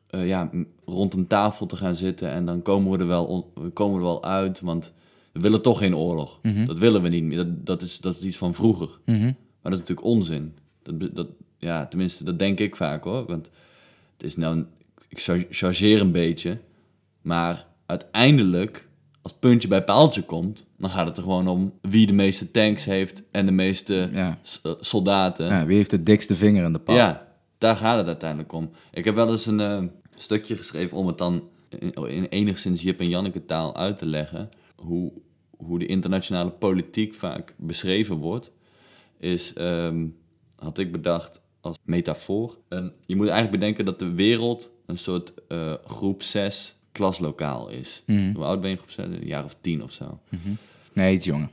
eh, 0.07 0.27
ja, 0.29 0.51
rond 0.85 1.15
een 1.15 1.27
tafel 1.27 1.67
te 1.67 1.77
gaan 1.77 1.95
zitten 1.95 2.31
en 2.31 2.47
dan 2.47 2.63
komen 2.63 2.91
we 2.93 2.99
er 2.99 3.07
wel, 3.07 3.25
on- 3.25 3.45
we 3.65 3.71
komen 3.71 3.97
er 3.99 4.05
wel 4.05 4.25
uit, 4.25 4.61
want 4.61 4.93
we 5.33 5.41
willen 5.41 5.63
toch 5.63 5.79
geen 5.79 5.97
oorlog. 5.97 6.41
Dat 6.67 6.79
willen 6.79 7.03
we 7.03 7.09
niet 7.09 7.25
meer. 7.25 7.37
Dat, 7.37 7.67
dat, 7.67 7.83
is, 7.83 7.99
dat 7.99 8.15
is 8.17 8.23
iets 8.23 8.37
van 8.37 8.55
vroeger. 8.55 8.89
Mhm. 9.05 9.23
Maar 9.63 9.73
dat 9.73 9.73
is 9.73 9.79
natuurlijk 9.79 10.07
onzin. 10.07 10.55
Dat, 10.83 11.15
dat, 11.15 11.27
ja, 11.59 11.87
tenminste, 11.87 12.25
dat 12.25 12.39
denk 12.39 12.59
ik 12.61 12.77
vaak 12.77 13.05
hoor. 13.05 13.25
Want 13.27 13.51
het 14.17 14.23
is 14.27 14.37
nou, 14.37 14.65
ik 15.11 15.21
char- 15.21 15.47
chargeer 15.51 16.01
een 16.01 16.13
beetje, 16.13 16.59
maar 17.23 17.67
uiteindelijk, 17.87 18.89
als 19.23 19.33
het 19.33 19.41
puntje 19.41 19.69
bij 19.69 19.85
paaltje 19.85 20.23
komt, 20.23 20.69
dan 20.79 20.91
gaat 20.91 21.07
het 21.07 21.17
er 21.17 21.23
gewoon 21.23 21.49
om 21.49 21.73
wie 21.83 22.07
de 22.07 22.13
meeste 22.13 22.51
tanks 22.51 22.85
heeft 22.85 23.23
en 23.31 23.47
de 23.47 23.53
meeste 23.53 24.09
Ja. 24.13 24.39
eh, 24.63 24.73
soldaten. 24.81 25.47
Ja, 25.47 25.65
wie 25.67 25.77
heeft 25.77 25.91
de 25.91 26.03
dikste 26.03 26.35
vinger 26.37 26.65
in 26.65 26.73
de 26.73 26.79
pap? 26.79 26.97
Ja, 26.97 27.29
daar 27.59 27.77
gaat 27.77 27.97
het 27.99 28.07
uiteindelijk 28.07 28.53
om. 28.53 28.71
Ik 28.93 29.05
heb 29.05 29.15
wel 29.15 29.31
eens 29.31 29.47
een 29.47 29.61
eh, 29.61 29.83
stukje 30.19 30.57
geschreven 30.57 30.97
om 30.97 31.07
het 31.07 31.19
dan 31.19 31.43
in, 31.69 31.93
in 31.93 32.25
enigszins 32.25 32.83
Jip 32.83 33.01
en 33.01 33.09
Janneke 33.09 33.45
taal 33.47 33.77
uit 33.77 33.99
te 33.99 34.07
leggen. 34.07 34.51
Hoe, 34.77 35.13
hoe 35.57 35.79
de 35.79 35.87
internationale 35.87 36.51
politiek 36.51 37.15
vaak 37.15 37.55
beschreven 37.59 38.17
wordt, 38.17 38.53
is, 39.19 39.53
ehm, 39.53 40.07
had 40.57 40.79
ik 40.79 40.93
bedacht 40.93 41.43
als 41.61 41.77
metafoor. 41.85 42.59
En 42.69 42.93
je 43.07 43.17
moet 43.17 43.29
eigenlijk 43.29 43.59
bedenken 43.59 43.85
dat 43.85 43.99
de 43.99 44.11
wereld 44.13 44.71
een 44.91 44.99
soort 44.99 45.33
eh, 45.49 45.73
groep 45.87 46.23
6 46.23 46.75
klaslokaal 46.93 47.69
is. 47.69 48.03
Hoe 48.07 48.45
oud 48.45 48.61
ben 48.61 48.71
je 48.71 48.77
groep 48.77 48.91
6? 48.91 49.05
Een 49.05 49.27
jaar 49.27 49.45
of 49.45 49.57
tien 49.61 49.83
of 49.83 49.93
zo. 49.93 50.19
Nee, 50.93 51.15
iets 51.15 51.25
jonger. 51.25 51.49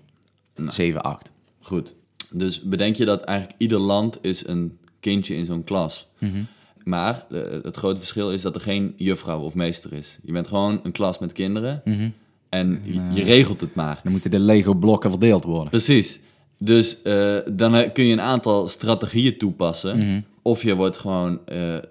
7, 0.67 1.01
8. 1.03 1.31
Goed. 1.59 1.93
Dus 2.29 2.61
bedenk 2.61 2.95
je 2.95 3.05
dat 3.05 3.21
eigenlijk 3.21 3.59
ieder 3.59 3.79
land 3.79 4.17
is 4.21 4.47
een 4.47 4.77
kindje 4.99 5.35
in 5.35 5.45
zo'n 5.45 5.63
klas. 5.63 6.07
Maar 6.83 7.25
eh, 7.31 7.41
het 7.63 7.75
grote 7.75 7.97
verschil 7.99 8.31
is 8.31 8.41
dat 8.41 8.55
er 8.55 8.61
geen 8.61 8.93
juffrouw 8.97 9.39
of 9.39 9.55
meester 9.55 9.93
is. 9.93 10.17
Je 10.23 10.31
bent 10.31 10.47
gewoon 10.47 10.79
een 10.83 10.91
klas 10.91 11.19
met 11.19 11.31
kinderen 11.31 11.81
en 12.49 12.81
je, 12.85 13.01
je 13.13 13.23
regelt 13.23 13.61
het 13.61 13.75
maar. 13.75 13.99
Dan 14.03 14.11
moeten 14.11 14.31
de 14.31 14.39
Lego-blokken 14.39 15.09
verdeeld 15.09 15.43
worden. 15.43 15.69
Precies. 15.69 16.19
Dus 16.57 17.01
eh, 17.01 17.37
dan 17.51 17.91
kun 17.91 18.03
je 18.05 18.13
een 18.13 18.21
aantal 18.21 18.67
strategieën 18.67 19.37
toepassen. 19.37 20.25
Mhm. 20.47 20.55
Of 20.55 20.63
je 20.63 20.75
wordt 20.75 20.97
gewoon 20.97 21.39
eh, 21.45 21.75
eh, 21.75 21.81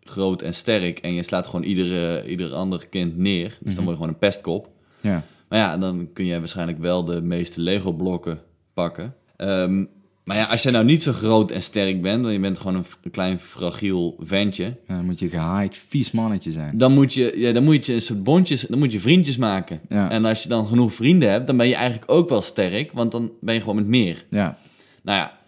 groot 0.00 0.42
en 0.42 0.54
sterk 0.54 0.98
en 0.98 1.14
je 1.14 1.22
slaat 1.22 1.46
gewoon 1.46 1.62
ieder, 1.64 2.26
ieder 2.28 2.52
ander 2.52 2.86
kind 2.88 3.16
neer. 3.16 3.48
Dus 3.48 3.58
Mhm. 3.60 3.74
dan 3.74 3.84
word 3.84 3.88
je 3.96 4.02
gewoon 4.02 4.08
een 4.08 4.18
pestkop. 4.18 4.68
Ja. 5.00 5.24
Maar 5.48 5.58
ja, 5.58 5.78
dan 5.78 6.08
kun 6.12 6.24
je 6.24 6.38
waarschijnlijk 6.38 6.78
wel 6.78 7.04
de 7.04 7.20
meeste 7.22 7.60
Lego-blokken 7.60 8.40
pakken. 8.74 9.14
Ehm, 9.36 9.84
maar 10.24 10.36
ja, 10.36 10.44
als 10.44 10.62
je 10.62 10.70
nou 10.70 10.84
niet 10.84 11.02
zo 11.02 11.12
groot 11.12 11.50
en 11.50 11.62
sterk 11.62 12.02
bent, 12.02 12.22
dan 12.22 12.32
je 12.32 12.40
bent 12.40 12.58
gewoon 12.58 12.76
een, 12.76 13.10
klein 13.10 13.38
fragiel 13.38 14.16
ventje, 14.20 14.64
Ja, 14.64 14.96
Dan 14.96 15.04
moet 15.04 15.18
je 15.18 15.28
gehaaid, 15.28 15.76
vies 15.88 16.10
mannetje 16.10 16.52
zijn. 16.52 16.78
dan 16.78 16.92
moet 16.92 17.14
je, 17.14 17.32
ja, 17.36 17.52
dan 17.52 17.64
moet 17.64 17.86
je 17.86 17.94
een 17.94 18.00
soort 18.00 18.22
bondjes, 18.24 18.60
dan 18.60 18.78
moet 18.78 18.92
je 18.92 19.00
vriendjes 19.00 19.36
maken. 19.36 19.80
Ja. 19.88 20.10
En 20.10 20.24
als 20.24 20.42
je 20.42 20.48
dan 20.48 20.66
genoeg 20.66 20.94
vrienden 20.94 21.30
hebt, 21.30 21.46
dan 21.46 21.56
ben 21.56 21.68
je 21.68 21.74
eigenlijk 21.74 22.10
ook 22.10 22.28
wel 22.28 22.42
sterk, 22.42 22.92
want 22.92 23.12
dan 23.12 23.30
ben 23.40 23.54
je 23.54 23.60
gewoon 23.60 23.76
met 23.76 23.86
meer. 23.86 24.24
Ja. 24.30 24.58
Nou 25.02 25.18
ja, 25.18 25.38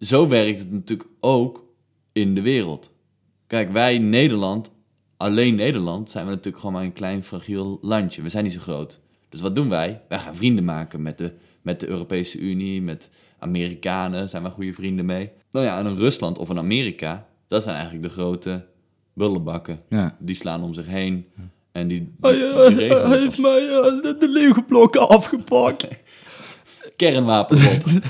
zo 0.00 0.28
werkt 0.28 0.58
het 0.60 0.72
natuurlijk 0.72 1.08
ook 1.20 1.64
in 2.12 2.34
de 2.34 2.42
wereld. 2.42 2.92
Kijk, 3.46 3.72
wij 3.72 3.98
Nederland, 3.98 4.70
alleen 5.16 5.54
Nederland, 5.54 6.10
zijn 6.10 6.24
we 6.24 6.30
natuurlijk 6.30 6.58
gewoon 6.58 6.74
maar 6.74 6.84
een 6.84 6.92
klein 6.92 7.24
fragiel 7.24 7.78
landje. 7.82 8.22
We 8.22 8.28
zijn 8.28 8.44
niet 8.44 8.52
zo 8.52 8.60
groot. 8.60 9.00
Dus 9.28 9.40
wat 9.40 9.54
doen 9.54 9.68
wij? 9.68 10.02
Wij 10.08 10.18
gaan 10.18 10.36
vrienden 10.36 10.64
maken 10.64 11.02
met 11.02 11.18
de, 11.18 11.32
met 11.62 11.80
de 11.80 11.88
Europese 11.88 12.38
Unie, 12.38 12.82
met 12.82 13.10
Amerikanen, 13.38 14.28
zijn 14.28 14.42
wij 14.42 14.52
goede 14.52 14.72
vrienden 14.72 15.06
mee. 15.06 15.30
Nou 15.50 15.66
ja, 15.66 15.78
en 15.78 15.86
een 15.86 15.96
Rusland 15.96 16.38
of 16.38 16.48
een 16.48 16.58
Amerika, 16.58 17.26
dat 17.48 17.62
zijn 17.62 17.74
eigenlijk 17.74 18.04
de 18.04 18.12
grote 18.12 18.66
bullenbakken. 19.12 19.82
Ja. 19.88 20.16
Die 20.18 20.34
slaan 20.34 20.62
om 20.62 20.74
zich 20.74 20.86
heen 20.86 21.26
en 21.72 21.88
die, 21.88 22.14
die, 22.20 22.32
die 22.32 22.74
regelen 22.74 23.22
het. 23.22 23.38
mij 23.38 23.68
eh, 23.68 23.82
de, 23.82 24.16
de 24.90 24.98
afgepakt. 25.08 25.86
kernwapenbom. 26.96 27.72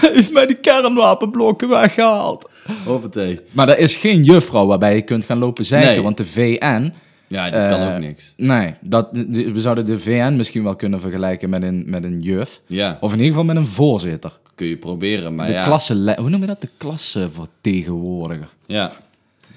Hij 0.00 0.12
heeft 0.12 0.32
mij 0.32 0.46
de 0.46 0.54
kernwapenblokken 0.54 1.68
weggehaald. 1.68 2.48
Hoppatee. 2.86 3.40
Maar 3.52 3.68
er 3.68 3.78
is 3.78 3.96
geen 3.96 4.24
juffrouw 4.24 4.66
waarbij 4.66 4.94
je 4.94 5.02
kunt 5.02 5.24
gaan 5.24 5.38
lopen 5.38 5.64
zeiken, 5.64 5.92
Nee. 5.92 6.02
want 6.02 6.16
de 6.16 6.24
VN... 6.24 6.92
Ja, 7.26 7.50
dat 7.50 7.68
kan 7.70 7.80
eh, 7.80 7.94
ook 7.94 8.00
niks. 8.00 8.34
Nee, 8.36 8.74
dat, 8.80 9.14
de- 9.14 9.52
we 9.52 9.60
zouden 9.60 9.86
de 9.86 10.00
VN 10.00 10.36
misschien 10.36 10.62
wel 10.62 10.76
kunnen 10.76 11.00
vergelijken 11.00 11.50
met 11.50 11.62
een, 11.62 11.84
met 11.86 12.04
een 12.04 12.20
juf. 12.20 12.60
Ja, 12.66 12.98
Of 13.00 13.10
in 13.12 13.16
ieder 13.18 13.30
geval 13.32 13.46
met 13.46 13.56
een 13.56 13.66
voorzitter. 13.66 14.38
kun 14.54 14.66
je 14.66 14.76
proberen, 14.76 15.34
maar 15.34 15.46
de 15.46 15.52
ja. 15.52 15.64
klasse, 15.64 16.14
hoe 16.20 16.30
noem 16.30 16.40
je 16.40 16.46
dat? 16.46 16.60
De 16.60 16.68
klassevertegenwoordiger. 16.76 18.48
Ja. 18.66 18.92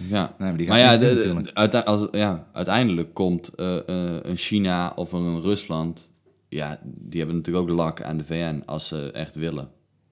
ja. 0.08 0.34
Nee, 0.38 0.50
maar 0.50 0.58
die 0.58 0.68
gaat 0.68 0.76
maar 0.76 0.86
ja, 0.86 0.98
de- 0.98 1.42
de- 1.44 1.54
uite- 1.54 1.86
als, 1.86 2.08
ja, 2.12 2.46
uiteindelijk 2.54 3.14
komt 3.14 3.48
eh, 3.56 3.76
eh, 3.78 3.84
een 4.22 4.38
China 4.38 4.92
of 4.96 5.12
een 5.12 5.42
Rusland, 5.42 6.12
ja, 6.50 6.80
die 6.84 7.20
hebben 7.20 7.38
natuurlijk 7.38 7.70
ook 7.70 7.78
lak 7.78 8.02
aan 8.02 8.18
de 8.18 8.24
VN 8.24 8.64
als 8.66 8.88
ze 8.88 9.12
echt 9.14 9.36
willen. 9.36 9.68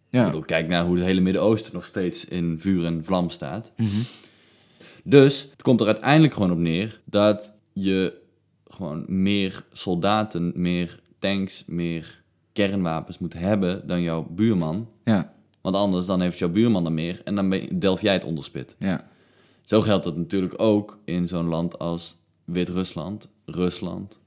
Ik 0.09 0.19
Ja. 0.19 0.25
bedoel, 0.25 0.41
kijk 0.41 0.67
naar 0.67 0.85
hoe 0.85 0.95
het 0.95 1.05
hele 1.05 1.19
Midden-Oosten 1.21 1.73
nog 1.73 1.85
steeds 1.85 2.25
in 2.25 2.57
vuur 2.59 2.85
en 2.85 3.03
vlam 3.03 3.29
staat. 3.29 3.71
Mhm. 3.77 3.89
Dus 5.03 5.47
het 5.51 5.61
komt 5.61 5.79
er 5.79 5.85
uiteindelijk 5.85 6.33
gewoon 6.33 6.51
op 6.51 6.57
neer 6.57 6.99
dat 7.05 7.53
je 7.73 8.13
gewoon 8.67 9.05
meer 9.07 9.63
soldaten, 9.71 10.51
meer 10.55 10.99
tanks, 11.19 11.63
meer 11.67 12.21
kernwapens 12.53 13.17
moet 13.19 13.33
hebben 13.33 13.87
dan 13.87 14.01
jouw 14.01 14.27
buurman. 14.29 14.89
Ja, 15.03 15.33
Want 15.61 15.75
anders 15.75 16.05
dan 16.05 16.21
heeft 16.21 16.39
jouw 16.39 16.49
buurman 16.49 16.85
er 16.85 16.91
meer 16.91 17.21
en 17.23 17.35
dan 17.35 17.49
delf 17.79 18.01
jij 18.01 18.13
het 18.13 18.25
onderspit. 18.25 18.75
ja. 18.79 19.07
Zo 19.63 19.81
geldt 19.81 20.03
dat 20.03 20.17
natuurlijk 20.17 20.53
ook 20.61 20.97
in 21.05 21.27
zo'n 21.27 21.47
land 21.47 21.79
als 21.79 22.17
Wit-Rusland, 22.45 23.31
Rusland. 23.45 24.19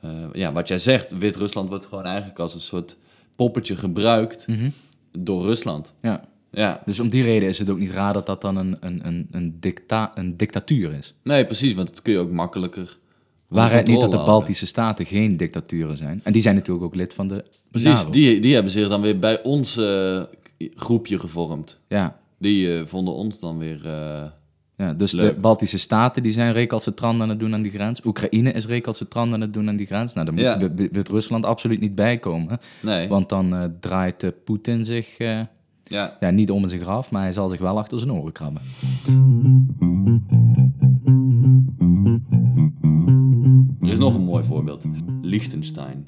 Eh, 0.00 0.10
ja, 0.32 0.52
wat 0.52 0.68
jij 0.68 0.78
zegt, 0.78 1.18
Wit-Rusland 1.18 1.68
wordt 1.68 1.86
gewoon 1.86 2.04
eigenlijk 2.04 2.38
als 2.38 2.54
een 2.54 2.60
soort 2.60 2.96
poppetje 3.36 3.76
gebruikt 3.76 4.46
Mhm. 4.46 4.70
Door 5.12 5.42
Rusland. 5.44 5.94
ja. 6.02 6.24
Ja, 6.50 6.82
Dus 6.84 7.00
om 7.00 7.08
die 7.08 7.22
reden 7.22 7.48
is 7.48 7.58
het 7.58 7.70
ook 7.70 7.78
niet 7.78 7.90
raar 7.90 8.12
dat 8.12 8.26
dat 8.26 8.40
dan 8.40 8.56
een, 8.56 8.76
een, 8.80 9.06
een, 9.06 9.28
een, 9.30 9.56
dicta, 9.60 10.10
een 10.18 10.36
dictatuur 10.36 10.92
is. 10.92 11.14
nee, 11.22 11.44
precies, 11.46 11.74
want 11.74 11.88
dat 11.88 12.02
kun 12.02 12.12
je 12.12 12.18
ook 12.18 12.30
makkelijker 12.30 12.98
Waar 13.48 13.72
het 13.72 13.86
niet 13.86 14.00
dat 14.00 14.10
de. 14.10 14.16
Baltische 14.16 14.66
Staten 14.66 15.06
geen 15.06 15.36
dictaturen 15.36 15.96
zijn. 15.96 16.20
En 16.24 16.32
die 16.32 16.42
zijn 16.42 16.54
natuurlijk 16.54 16.84
ook 16.86 16.94
lid 16.94 17.14
van 17.14 17.28
de 17.28 17.44
Precies, 17.70 17.88
NAVO. 17.90 18.10
die, 18.10 18.40
die 18.40 18.54
hebben 18.54 18.72
zich 18.72 18.88
dan 18.88 19.00
weer 19.00 19.18
bij 19.18 19.42
ons 19.42 19.76
eh, 19.76 20.22
groepje 20.58 21.18
gevormd. 21.18 21.80
Ja, 21.88 22.18
Die 22.38 22.78
eh, 22.78 22.86
vonden 22.86 23.14
ons 23.14 23.38
dan 23.38 23.58
weer... 23.58 23.86
eh, 23.86 24.22
ja, 24.78 24.92
dus 24.94 25.12
Leuk. 25.12 25.34
de 25.34 25.40
Baltische 25.40 25.78
Staten 25.78 26.22
die 26.22 26.32
zijn 26.32 26.52
recalcitrant 26.52 27.20
aan 27.20 27.28
het 27.28 27.38
doen 27.38 27.54
aan 27.54 27.62
die 27.62 27.70
grens. 27.70 28.04
Oekraïne 28.04 28.52
is 28.52 28.66
recalcitrant 28.66 29.32
aan 29.32 29.40
het 29.40 29.52
doen 29.52 29.68
aan 29.68 29.76
die 29.76 29.86
grens. 29.86 30.12
Nou, 30.14 30.26
daar 30.26 30.34
moet 30.34 30.78
Ja. 30.78 30.88
wil 30.92 31.02
Rusland 31.10 31.44
absoluut 31.44 31.80
niet 31.80 31.94
bij 31.94 32.18
komen. 32.18 32.58
nee, 32.82 33.08
Want 33.08 33.28
dan 33.28 33.54
eh, 33.54 33.64
draait 33.80 34.22
eh, 34.22 34.30
Poetin 34.44 34.84
zich 34.84 35.16
eh, 35.18 35.40
ja. 35.84 36.16
ja, 36.20 36.30
niet 36.30 36.50
om 36.50 36.62
in 36.62 36.68
zijn 36.68 36.80
graf, 36.80 37.10
maar 37.10 37.22
hij 37.22 37.32
zal 37.32 37.48
zich 37.48 37.60
wel 37.60 37.78
achter 37.78 37.98
zijn 37.98 38.12
oren 38.12 38.32
krabben. 38.32 38.62
Er 43.80 43.88
is 43.88 43.98
nog 43.98 44.14
een 44.14 44.24
mooi 44.24 44.44
voorbeeld. 44.44 44.84
Liechtenstein. 45.22 46.06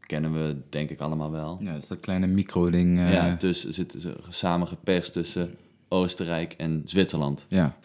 Kennen 0.00 0.32
we 0.32 0.56
denk 0.68 0.90
ik 0.90 1.00
allemaal 1.00 1.30
wel. 1.30 1.58
Ja, 1.62 1.72
dat 1.72 1.82
is 1.82 1.88
dat 1.88 2.00
kleine 2.00 2.26
micro-ding. 2.26 2.98
ja, 2.98 3.36
tussen 3.36 3.74
zitten 3.74 4.00
ze 4.00 4.16
samen 4.28 4.66
geperst 4.66 5.12
tussen 5.12 5.50
Oostenrijk 5.88 6.52
en 6.52 6.82
Zwitserland. 6.84 7.46
ja. 7.48 7.76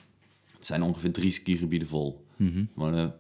Zijn 0.66 0.82
ongeveer 0.82 1.12
drie 1.12 1.32
skigebieden 1.32 1.88
vol. 1.88 2.26
Mhm. 2.36 2.58
Er 2.58 2.68
wonen 2.74 3.16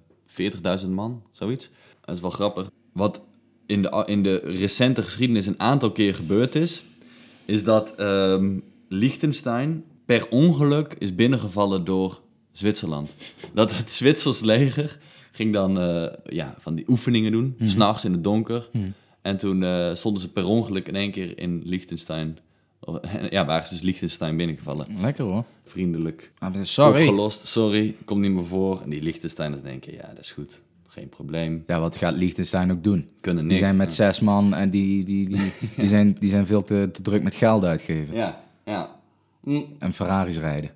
40.000 0.83 0.89
man, 0.89 1.23
zoiets. 1.31 1.69
Dat 2.05 2.15
is 2.15 2.21
wel 2.21 2.29
grappig. 2.29 2.69
Wat 2.91 3.21
in 3.65 3.81
de, 3.81 4.03
in 4.05 4.23
de 4.23 4.35
recente 4.43 5.03
geschiedenis 5.03 5.45
een 5.45 5.59
aantal 5.59 5.91
keer 5.91 6.15
gebeurd 6.15 6.55
is, 6.55 6.83
is 7.45 7.63
dat 7.63 7.95
ehm 7.95 8.59
Liechtenstein 8.89 9.83
per 10.05 10.29
ongeluk 10.29 10.95
is 10.99 11.15
binnengevallen 11.15 11.83
door 11.83 12.21
Zwitserland. 12.51 13.15
Dat 13.53 13.77
het 13.77 13.91
Zwitsers 13.91 14.41
leger 14.41 14.99
ging 15.31 15.53
dan 15.53 15.79
eh, 15.79 16.13
ja, 16.25 16.55
van 16.59 16.75
die 16.75 16.85
oefeningen 16.87 17.31
doen, 17.31 17.55
s 17.63 17.71
s'nachts 17.71 18.05
in 18.05 18.11
het 18.11 18.23
donker. 18.23 18.69
En 19.21 19.37
toen 19.37 19.63
eh, 19.63 19.93
stonden 19.93 20.21
ze 20.21 20.31
per 20.31 20.45
ongeluk 20.45 20.87
in 20.87 20.95
één 20.95 21.11
keer 21.11 21.37
in 21.37 21.61
Liechtenstein. 21.63 22.37
Ja, 23.29 23.45
waren 23.45 23.67
ze 23.67 23.73
dus 23.73 23.83
Liechtenstein 23.83 24.37
binnengevallen. 24.37 24.87
Lekker 24.99 25.25
hoor. 25.25 25.43
Vriendelijk 25.63 26.31
Ah, 26.39 26.53
sorry. 26.61 26.99
opgelost. 27.01 27.45
Sorry, 27.47 27.95
komt 28.05 28.21
niet 28.21 28.31
meer 28.31 28.45
voor. 28.45 28.81
En 28.81 28.89
die 28.89 29.01
Liechtensteiners 29.01 29.61
denken, 29.61 29.93
ja, 29.93 30.07
dat 30.15 30.19
is 30.23 30.31
goed. 30.31 30.61
Geen 30.87 31.09
probleem. 31.09 31.63
Ja, 31.67 31.79
wat 31.79 31.95
gaat 31.95 32.15
Liechtenstein 32.15 32.71
ook 32.71 32.83
doen? 32.83 33.07
Kunnen 33.21 33.43
Die 33.43 33.51
niks. 33.51 33.65
zijn 33.65 33.75
met 33.77 33.93
zes 33.93 34.19
man 34.19 34.53
en 34.53 34.69
die, 34.69 35.03
die, 35.03 35.29
die, 35.29 35.51
die, 35.77 35.87
zijn, 35.87 36.15
die 36.19 36.29
zijn 36.29 36.45
veel 36.45 36.63
te, 36.63 36.89
te 36.91 37.01
druk 37.01 37.23
met 37.23 37.35
geld 37.35 37.63
uitgeven. 37.63 38.15
Ja, 38.15 38.43
ja. 38.65 38.99
Mm. 39.43 39.65
En 39.79 39.93
Ferraris 39.93 40.37
rijden. 40.37 40.71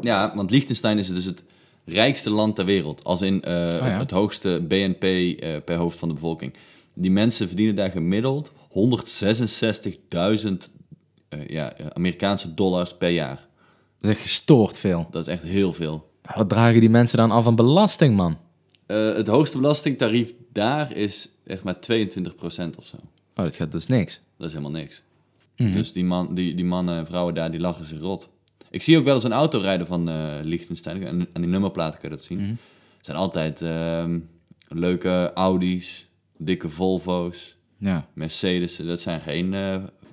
Ja, 0.00 0.32
want 0.34 0.50
Liechtenstein 0.50 0.98
is 0.98 1.08
dus 1.08 1.24
het 1.24 1.42
rijkste 1.84 2.30
land 2.30 2.56
ter 2.56 2.64
wereld. 2.64 3.04
Als 3.04 3.22
in 3.22 3.42
eh, 3.42 3.54
ja. 3.54 3.98
het 3.98 4.10
hoogste 4.10 4.64
BNP 4.68 5.02
eh, 5.02 5.56
per 5.64 5.76
hoofd 5.76 5.98
van 5.98 6.08
de 6.08 6.14
bevolking. 6.14 6.54
Die 6.94 7.10
mensen 7.10 7.46
verdienen 7.46 7.74
daar 7.76 7.90
gemiddeld 7.90 8.52
166.000 8.68 10.52
eh, 11.32 11.48
ja, 11.48 11.72
Amerikaanse 11.92 12.54
dollars 12.54 12.96
per 12.96 13.10
jaar. 13.10 13.46
Dat 14.00 14.10
is 14.10 14.16
echt 14.16 14.20
gestoord 14.20 14.76
veel. 14.78 15.06
Dat 15.10 15.26
is 15.26 15.32
echt 15.32 15.42
heel 15.42 15.72
veel. 15.72 16.10
Maar 16.26 16.36
Wat 16.36 16.48
dragen 16.48 16.80
die 16.80 16.90
mensen 16.90 17.18
dan 17.18 17.30
af 17.30 17.46
aan 17.46 17.54
belasting, 17.56 18.16
man? 18.16 18.38
Eh, 18.86 19.14
het 19.14 19.26
hoogste 19.26 19.56
belastingtarief 19.56 20.32
daar 20.52 20.96
is 20.96 21.28
echt 21.46 21.62
maar 21.64 21.76
22% 21.80 22.76
of 22.76 22.84
zo. 22.86 22.96
Oh, 23.36 23.44
dat 23.44 23.56
gaat 23.56 23.72
dus 23.72 23.86
niks. 23.86 24.20
Dat 24.36 24.46
is 24.46 24.52
helemaal 24.52 24.80
niks. 24.80 25.02
Dus 25.56 25.92
die, 25.92 26.04
man, 26.04 26.34
die, 26.34 26.54
die 26.54 26.64
mannen 26.64 26.98
en 26.98 27.06
vrouwen 27.06 27.34
daar, 27.34 27.50
die 27.50 27.60
lachen 27.60 27.84
zich 27.84 28.00
rot. 28.00 28.30
Ik 28.70 28.82
zie 28.82 28.98
ook 28.98 29.04
wel 29.04 29.14
eens 29.14 29.24
een 29.24 29.32
auto 29.32 29.58
rijden 29.58 29.86
van 29.86 30.08
eh 30.08 30.34
Liechtenstein. 30.42 31.06
En 31.06 31.28
aan 31.32 31.42
die 31.42 31.50
nummerplaten 31.50 32.00
kun 32.00 32.08
je 32.10 32.14
dat 32.16 32.24
zien. 32.24 32.40
Het 32.96 33.06
zijn 33.06 33.16
altijd 33.16 33.62
ehm, 33.62 34.18
leuke 34.68 35.30
Audi's, 35.34 36.08
dikke 36.36 36.68
Volvo's, 36.68 37.56
Ja. 37.78 38.06
Mercedes. 38.12 38.76
Dat 38.76 39.00
zijn 39.00 39.20
geen 39.20 39.54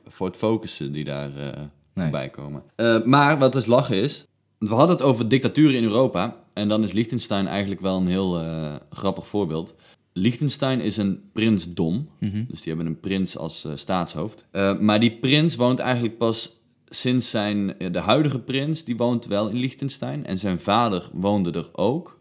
eh 0.09 0.15
Ford 0.15 0.35
Focussen 0.35 0.91
die 0.91 1.03
daar 1.03 1.37
eh 1.37 1.61
Nee. 1.93 2.09
voorbij 2.09 2.29
komen. 2.29 2.63
Eh, 2.75 3.03
maar 3.03 3.37
wat 3.37 3.53
dus 3.53 3.65
lachen 3.65 3.95
is... 3.95 4.27
We 4.57 4.73
hadden 4.73 4.95
het 4.95 5.05
over 5.05 5.29
dictaturen 5.29 5.75
in 5.75 5.83
Europa. 5.83 6.35
En 6.53 6.69
dan 6.69 6.83
is 6.83 6.91
Liechtenstein 6.91 7.47
eigenlijk 7.47 7.81
wel 7.81 7.97
een 7.97 8.07
heel 8.07 8.39
eh, 8.39 8.75
grappig 8.89 9.27
voorbeeld. 9.27 9.75
Liechtenstein 10.13 10.81
is 10.81 10.97
een 10.97 11.21
prinsdom. 11.33 12.09
Dus 12.19 12.61
die 12.61 12.73
hebben 12.73 12.85
een 12.85 12.99
prins 12.99 13.37
als 13.37 13.67
staatshoofd. 13.75 14.45
Maar 14.79 14.99
die 14.99 15.11
prins 15.11 15.55
woont 15.55 15.79
eigenlijk 15.79 16.17
pas 16.17 16.55
sinds 16.89 17.29
zijn... 17.29 17.75
de 17.91 17.99
huidige 17.99 18.39
prins, 18.39 18.83
die 18.83 18.97
woont 18.97 19.25
wel 19.25 19.49
in 19.49 19.55
Liechtenstein. 19.55 20.25
En 20.25 20.37
zijn 20.37 20.59
vader 20.59 21.09
woonde 21.13 21.51
er 21.51 21.69
ook. 21.71 22.19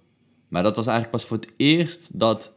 Maar 0.49 0.63
dat 0.63 0.77
was 0.77 0.87
eigenlijk 0.87 1.17
pas 1.17 1.29
voor 1.29 1.37
het 1.37 1.49
eerst 1.57 2.09
dat 2.13 2.53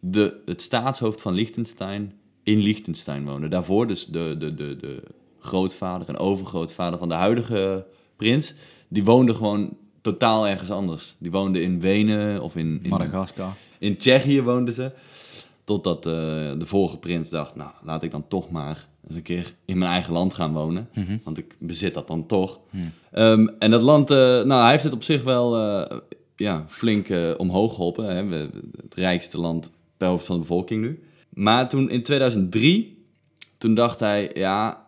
de, 0.00 0.40
het 0.44 0.62
staatshoofd 0.62 1.20
van 1.20 1.34
Liechtenstein 1.34 2.12
in 2.50 2.58
Liechtenstein 2.58 3.24
woonde. 3.24 3.48
Daarvoor 3.48 3.86
dus 3.86 4.06
de, 4.06 4.36
de, 4.38 4.54
de, 4.54 4.76
de 4.76 5.02
grootvader 5.38 6.08
en 6.08 6.18
overgrootvader 6.18 6.98
van 6.98 7.08
de 7.08 7.14
huidige 7.14 7.86
prins... 8.16 8.54
die 8.88 9.04
woonde 9.04 9.34
gewoon 9.34 9.76
totaal 10.00 10.48
ergens 10.48 10.70
anders. 10.70 11.16
Die 11.18 11.30
woonde 11.30 11.62
in 11.62 11.80
Wenen 11.80 12.40
of 12.40 12.56
in... 12.56 12.80
in 12.82 12.90
Madagaskar. 12.90 13.56
in 13.78 13.96
Tsjechië 13.96 14.42
woonden 14.42 14.74
ze. 14.74 14.92
Totdat 15.64 16.06
eh, 16.06 16.12
de 16.58 16.66
vorige 16.66 16.98
prins 16.98 17.28
dacht, 17.28 17.54
nou, 17.54 17.70
laat 17.84 18.02
ik 18.02 18.10
dan 18.10 18.28
toch 18.28 18.50
maar 18.50 18.86
eens 19.06 19.16
een 19.16 19.22
keer 19.22 19.52
in 19.64 19.78
mijn 19.78 19.90
eigen 19.90 20.12
land 20.12 20.34
gaan 20.34 20.52
wonen. 20.52 20.88
Want 21.24 21.38
ik 21.38 21.56
bezit 21.58 21.94
dat 21.94 22.06
dan 22.06 22.26
toch. 22.26 22.60
Ehm, 23.10 23.46
en 23.58 23.70
dat 23.70 23.82
land, 23.82 24.10
eh, 24.10 24.16
nou, 24.16 24.62
hij 24.62 24.70
heeft 24.70 24.84
het 24.84 24.92
op 24.92 25.02
zich 25.02 25.22
wel 25.22 25.56
eh, 25.56 25.98
ja, 26.36 26.64
flink 26.68 27.08
omhoog 27.36 27.74
geholpen. 27.74 28.16
Hè. 28.16 28.24
We, 28.24 28.50
het 28.82 28.94
rijkste 28.94 29.38
land 29.38 29.70
per 29.96 30.08
hoofd 30.08 30.26
van 30.26 30.34
de 30.34 30.40
bevolking 30.40 30.80
nu. 30.82 31.02
Maar 31.40 31.68
toen 31.68 31.90
in 31.90 32.02
2003, 32.02 33.04
toen 33.58 33.74
dacht 33.74 34.00
hij, 34.00 34.30
ja, 34.34 34.86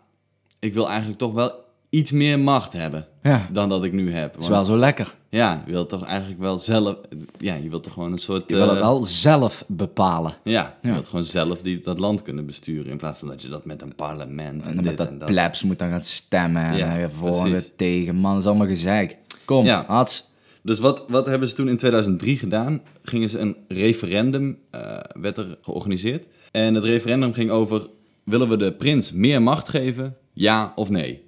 ik 0.58 0.74
wil 0.74 0.88
eigenlijk 0.88 1.18
toch 1.18 1.32
wel 1.32 1.52
iets 1.90 2.10
meer 2.10 2.38
macht 2.38 2.72
hebben 2.72 3.06
Ja, 3.22 3.48
dan 3.52 3.68
dat 3.68 3.84
ik 3.84 3.92
nu 3.92 4.12
heb. 4.12 4.38
is 4.38 4.48
wel 4.48 4.64
zo 4.64 4.76
lekker. 4.76 5.14
Ja, 5.28 5.62
je 5.66 5.72
wilt 5.72 5.88
toch 5.88 6.04
eigenlijk 6.04 6.40
wel 6.40 6.58
zelf... 6.58 6.96
Ja, 7.38 7.54
je 7.54 7.68
wilt 7.68 7.82
toch 7.82 7.92
gewoon 7.92 8.12
een 8.12 8.18
soort... 8.18 8.50
Je 8.50 8.56
wil 8.56 8.68
het 8.68 8.76
eh, 8.76 8.82
wel 8.82 9.04
zelf 9.04 9.64
bepalen. 9.68 10.34
Ja, 10.44 10.76
je 10.82 10.88
Ja. 10.88 10.94
wilt 10.94 11.08
gewoon 11.08 11.24
zelf 11.24 11.60
die, 11.60 11.80
dat 11.80 11.98
land 11.98 12.22
kunnen 12.22 12.46
besturen... 12.46 12.90
in 12.90 12.96
plaats 12.96 13.18
van 13.18 13.28
dat 13.28 13.42
je 13.42 13.48
dat 13.48 13.64
met 13.64 13.82
een 13.82 13.94
parlement... 13.94 14.66
En 14.66 14.74
met 14.76 14.84
dit 14.84 14.96
dat 14.96 15.08
en 15.08 15.18
plebs 15.18 15.62
moet 15.62 15.78
dan 15.78 15.90
gaan 15.90 16.02
stemmen. 16.02 16.62
En 16.64 16.76
Ja, 16.76 17.10
voor 17.10 17.44
en 17.44 17.50
weer 17.50 17.74
tegen. 17.76 18.14
Man, 18.14 18.32
dat 18.32 18.40
is 18.42 18.48
allemaal 18.48 18.66
gezeik. 18.66 19.16
Kom, 19.44 19.64
Ja. 19.64 19.84
hats. 19.86 20.30
Dus 20.62 20.78
wat, 20.78 21.04
wat 21.08 21.26
hebben 21.26 21.48
ze 21.48 21.54
toen 21.54 21.68
in 21.68 21.76
2003 21.76 22.38
gedaan? 22.38 22.82
Gingen 23.02 23.28
ze 23.28 23.38
een 23.38 23.56
referendum, 23.68 24.58
eh, 24.70 24.98
werd 25.20 25.38
er 25.38 25.58
georganiseerd. 25.62 26.26
En 26.52 26.74
het 26.74 26.84
referendum 26.84 27.32
ging 27.32 27.50
over... 27.50 27.86
willen 28.24 28.48
we 28.48 28.56
de 28.56 28.72
prins 28.72 29.12
meer 29.12 29.42
macht 29.42 29.68
geven? 29.68 30.16
Ja 30.32 30.72
of 30.76 30.90
nee? 30.90 31.22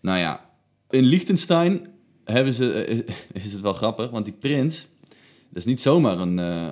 Nou 0.00 0.18
ja, 0.18 0.50
in 0.90 1.04
Liechtenstein 1.04 1.86
hebben 2.24 2.54
ze, 2.54 2.72
eh, 2.72 2.96
is, 2.96 3.02
is 3.32 3.52
het 3.52 3.60
wel 3.60 3.72
grappig, 3.72 4.10
want 4.10 4.24
die 4.24 4.34
prins, 4.34 4.88
dat 5.48 5.56
is 5.58 5.64
niet 5.64 5.80
zomaar 5.80 6.18
een, 6.18 6.38
eh, 6.38 6.66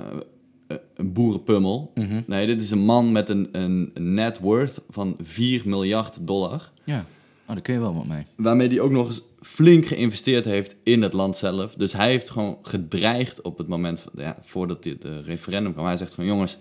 een 0.95 1.13
boerenpummel. 1.13 1.93
Nee, 2.27 2.47
dit 2.47 2.61
is 2.61 2.71
een 2.71 2.85
man 2.85 3.13
met 3.13 3.29
een, 3.29 3.49
een 3.53 3.93
net 3.95 4.39
worth 4.39 4.81
van 4.89 5.17
4 5.21 5.63
miljard 5.65 6.27
dollar. 6.27 6.71
Ja, 6.85 7.07
oh, 7.47 7.49
daar 7.49 7.61
kun 7.61 7.75
je 7.75 7.81
wel 7.81 7.95
wat 7.95 8.07
mee. 8.07 8.27
Waarmee 8.37 8.69
hij 8.69 8.81
ook 8.81 8.91
nog 8.91 9.07
eens 9.07 9.23
flink 9.41 9.87
geïnvesteerd 9.87 10.45
heeft 10.45 10.77
in 10.83 11.03
het 11.03 11.13
land 11.13 11.37
zelf. 11.37 11.75
Dus 11.75 11.93
hij 11.93 12.11
heeft 12.11 12.31
gewoon 12.31 12.59
gedreigd 12.63 13.41
op 13.41 13.59
het 13.59 13.67
moment, 13.67 14.01
van, 14.01 14.13
ja, 14.17 14.39
voordat 14.43 14.83
dit 14.83 15.05
eh, 15.05 15.11
referendum 15.25 15.73
kwam. 15.73 15.87
Hij 15.87 15.97
zegt 15.97 16.15
gewoon, 16.15 16.31
jongens, 16.31 16.59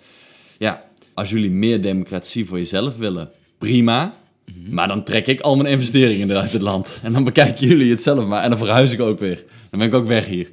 ja, 0.58 0.84
als 1.22 1.30
jullie 1.30 1.52
meer 1.52 1.82
democratie 1.82 2.46
voor 2.46 2.58
jezelf 2.58 2.98
willen, 2.98 3.32
prima. 3.58 4.16
Maar 4.70 4.88
dan 4.88 5.04
trek 5.04 5.28
ik 5.28 5.40
al 5.40 5.56
mijn 5.56 5.70
investeringen 5.70 6.30
eruit 6.30 6.52
het 6.52 6.62
land. 6.62 7.00
En 7.04 7.14
dan 7.14 7.24
bekijken 7.24 7.68
jullie 7.68 7.92
het 7.92 8.02
zelf 8.02 8.26
maar. 8.26 8.44
En 8.44 8.50
dan 8.50 8.58
verhuis 8.58 8.92
ik 8.92 9.00
ook 9.00 9.20
weer. 9.20 9.44
Dan 9.70 9.80
ben 9.80 9.88
ik 9.88 9.94
ook 9.94 10.08
weg 10.08 10.26
hier. 10.26 10.52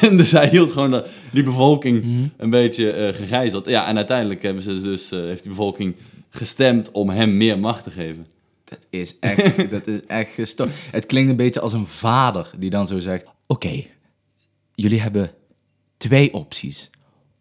dus 0.16 0.32
hij 0.32 0.48
hield 0.48 0.72
gewoon 0.72 0.90
de, 0.90 1.06
die 1.32 1.42
bevolking 1.42 2.04
een 2.36 2.50
beetje 2.50 2.90
eh, 2.90 3.14
gegijzeld. 3.14 3.68
Ja, 3.68 3.86
en 3.86 3.96
uiteindelijk 3.96 4.42
hebben 4.42 4.62
ze 4.62 4.82
dus, 4.82 5.10
eh, 5.10 5.18
heeft 5.18 5.42
die 5.42 5.50
bevolking 5.50 5.94
gestemd 6.30 6.90
om 6.90 7.10
hem 7.10 7.36
meer 7.36 7.58
macht 7.58 7.84
te 7.84 7.90
geven. 7.90 8.26
Dat 8.64 8.86
is 8.90 9.18
echt, 9.18 9.70
dat 9.70 9.86
is 9.86 10.00
echt 10.06 10.32
gestoord. 10.32 10.70
Het 10.90 11.06
klinkt 11.06 11.30
een 11.30 11.36
beetje 11.36 11.60
als 11.60 11.72
een 11.72 11.86
vader 11.86 12.50
die 12.58 12.70
dan 12.70 12.86
zo 12.86 12.98
zegt... 12.98 13.24
Oké, 13.46 13.84
jullie 14.74 15.00
hebben 15.00 15.30
twee 15.96 16.32
opties. 16.32 16.90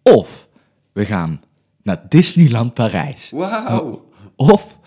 Of 0.04 0.48
we 0.92 1.06
gaan 1.06 1.42
naar 1.86 2.02
Disneyland 2.10 2.74
Parijs. 2.74 3.32
Wauw! 3.34 4.10
Of 4.36 4.78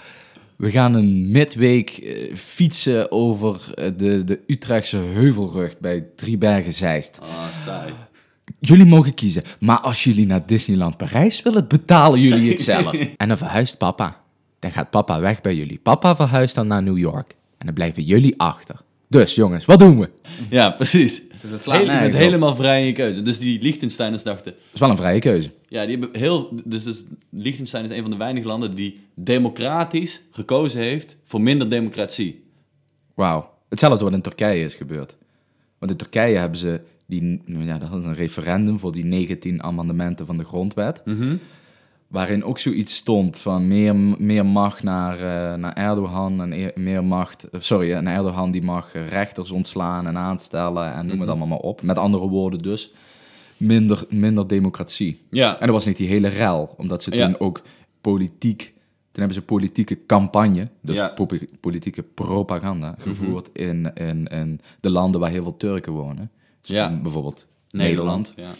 we 0.56 0.70
gaan 0.70 0.94
een 0.94 1.30
midweek 1.30 1.90
eh, 1.90 2.34
fietsen 2.34 3.12
over 3.12 3.74
eh, 3.74 3.90
de, 3.96 4.24
de 4.24 4.40
Utrechtse 4.46 4.96
heuvelrug 4.96 5.78
bij 5.78 6.06
Driebergen 6.16 6.72
Zeist. 6.72 7.18
Ah, 7.22 7.28
saai. 7.64 7.92
Jullie 8.60 8.84
mogen 8.84 9.14
kiezen. 9.14 9.42
Maar 9.60 9.78
als 9.78 10.04
jullie 10.04 10.26
naar 10.26 10.46
Disneyland 10.46 10.96
Parijs 10.96 11.42
willen, 11.42 11.68
betalen 11.68 12.20
jullie 12.20 12.50
het 12.50 12.60
zelf. 12.60 12.92
en 13.16 13.28
dan 13.28 13.38
verhuist 13.38 13.78
papa. 13.78 14.20
Dan 14.58 14.72
gaat 14.72 14.90
papa 14.90 15.20
weg 15.20 15.40
bij 15.40 15.54
jullie. 15.54 15.78
Papa 15.78 16.16
verhuist 16.16 16.54
dan 16.54 16.66
naar 16.66 16.82
New 16.82 16.98
York. 16.98 17.34
En 17.58 17.66
dan 17.66 17.74
blijven 17.74 18.02
jullie 18.02 18.40
achter. 18.40 18.80
Dus 19.08 19.34
jongens, 19.34 19.64
wat 19.64 19.78
doen 19.78 19.98
we? 20.00 20.08
Ja, 20.50 20.70
precies. 20.70 21.22
Dus 21.40 21.50
het 21.50 21.64
Hele- 21.64 21.92
je 21.92 21.98
bent 21.98 22.16
helemaal 22.16 22.54
vrij 22.54 22.80
in 22.80 22.86
je 22.86 22.92
keuze. 22.92 23.22
Dus 23.22 23.38
die 23.38 23.62
Liechtensteiners 23.62 24.22
dachten... 24.22 24.52
Dat 24.52 24.74
is 24.74 24.80
wel 24.80 24.90
een 24.90 24.96
vrije 24.96 25.18
keuze. 25.18 25.50
Ja, 25.68 25.86
die 25.86 25.98
hebben 25.98 26.20
heel... 26.20 26.60
Dus, 26.64 26.84
dus 26.84 27.04
Liechtenstein 27.30 27.84
is 27.84 27.90
een 27.90 28.02
van 28.02 28.10
de 28.10 28.16
weinige 28.16 28.46
landen 28.46 28.74
die 28.74 29.00
democratisch 29.14 30.22
gekozen 30.30 30.80
heeft 30.80 31.16
voor 31.24 31.40
minder 31.40 31.70
democratie. 31.70 32.44
Wauw. 33.14 33.50
Hetzelfde 33.68 34.04
wat 34.04 34.12
in 34.12 34.22
Turkije 34.22 34.64
is 34.64 34.74
gebeurd. 34.74 35.16
Want 35.78 35.90
in 35.92 35.96
Turkije 35.98 36.36
hebben 36.36 36.58
ze 36.58 36.80
die, 37.06 37.42
ja, 37.46 37.78
dat 37.78 37.92
is 37.92 38.04
een 38.04 38.14
referendum 38.14 38.78
voor 38.78 38.92
die 38.92 39.04
19 39.04 39.62
amendementen 39.62 40.26
van 40.26 40.36
de 40.36 40.44
grondwet. 40.44 41.02
Waarin 42.08 42.44
ook 42.44 42.58
zoiets 42.58 42.94
stond 42.96 43.38
van 43.38 43.68
meer, 43.68 43.96
meer 44.18 44.46
macht 44.46 44.82
naar, 44.82 45.14
eh, 45.14 45.58
naar 45.58 45.72
Erdogan 45.72 46.42
en 46.42 46.52
e- 46.52 46.70
meer 46.74 47.04
macht. 47.04 47.44
eh, 47.50 47.60
Sorry, 47.60 47.92
en 47.92 48.06
Erdogan 48.06 48.50
die 48.50 48.62
mag 48.62 48.94
eh, 48.94 49.08
rechters 49.08 49.50
ontslaan 49.50 50.06
en 50.06 50.16
aanstellen 50.16 50.92
en 50.94 51.06
noem 51.06 51.20
het 51.20 51.28
allemaal 51.28 51.46
maar 51.48 51.58
op. 51.58 51.82
Met 51.82 51.98
andere 51.98 52.28
woorden 52.28 52.62
dus, 52.62 52.92
minder, 53.56 54.04
minder 54.08 54.46
democratie. 54.48 55.20
Ja. 55.30 55.52
En 55.60 55.66
dat 55.66 55.74
was 55.74 55.84
niet 55.86 55.96
die 55.96 56.08
hele 56.08 56.28
rel, 56.28 56.74
omdat 56.76 57.02
ze 57.02 57.16
Ja. 57.16 57.26
toen 57.26 57.38
ook 57.40 57.62
politiek, 58.00 58.60
toen 59.12 59.24
hebben 59.26 59.34
ze 59.34 59.42
politieke 59.42 60.06
campagne, 60.06 60.68
dus 60.82 60.96
Ja. 60.96 61.12
Mhm. 61.16 61.38
politieke 61.60 62.02
propaganda, 62.02 62.94
gevoerd 62.98 63.48
in, 63.52 63.94
in, 63.94 64.26
in 64.26 64.60
de 64.80 64.90
landen 64.90 65.20
waar 65.20 65.30
heel 65.30 65.42
veel 65.42 65.56
Turken 65.56 65.92
wonen. 65.92 66.30
Dus 66.60 66.70
Ja. 66.70 66.98
Bijvoorbeeld 67.00 67.46
Nederland. 67.70 68.32
Ja. 68.36 68.50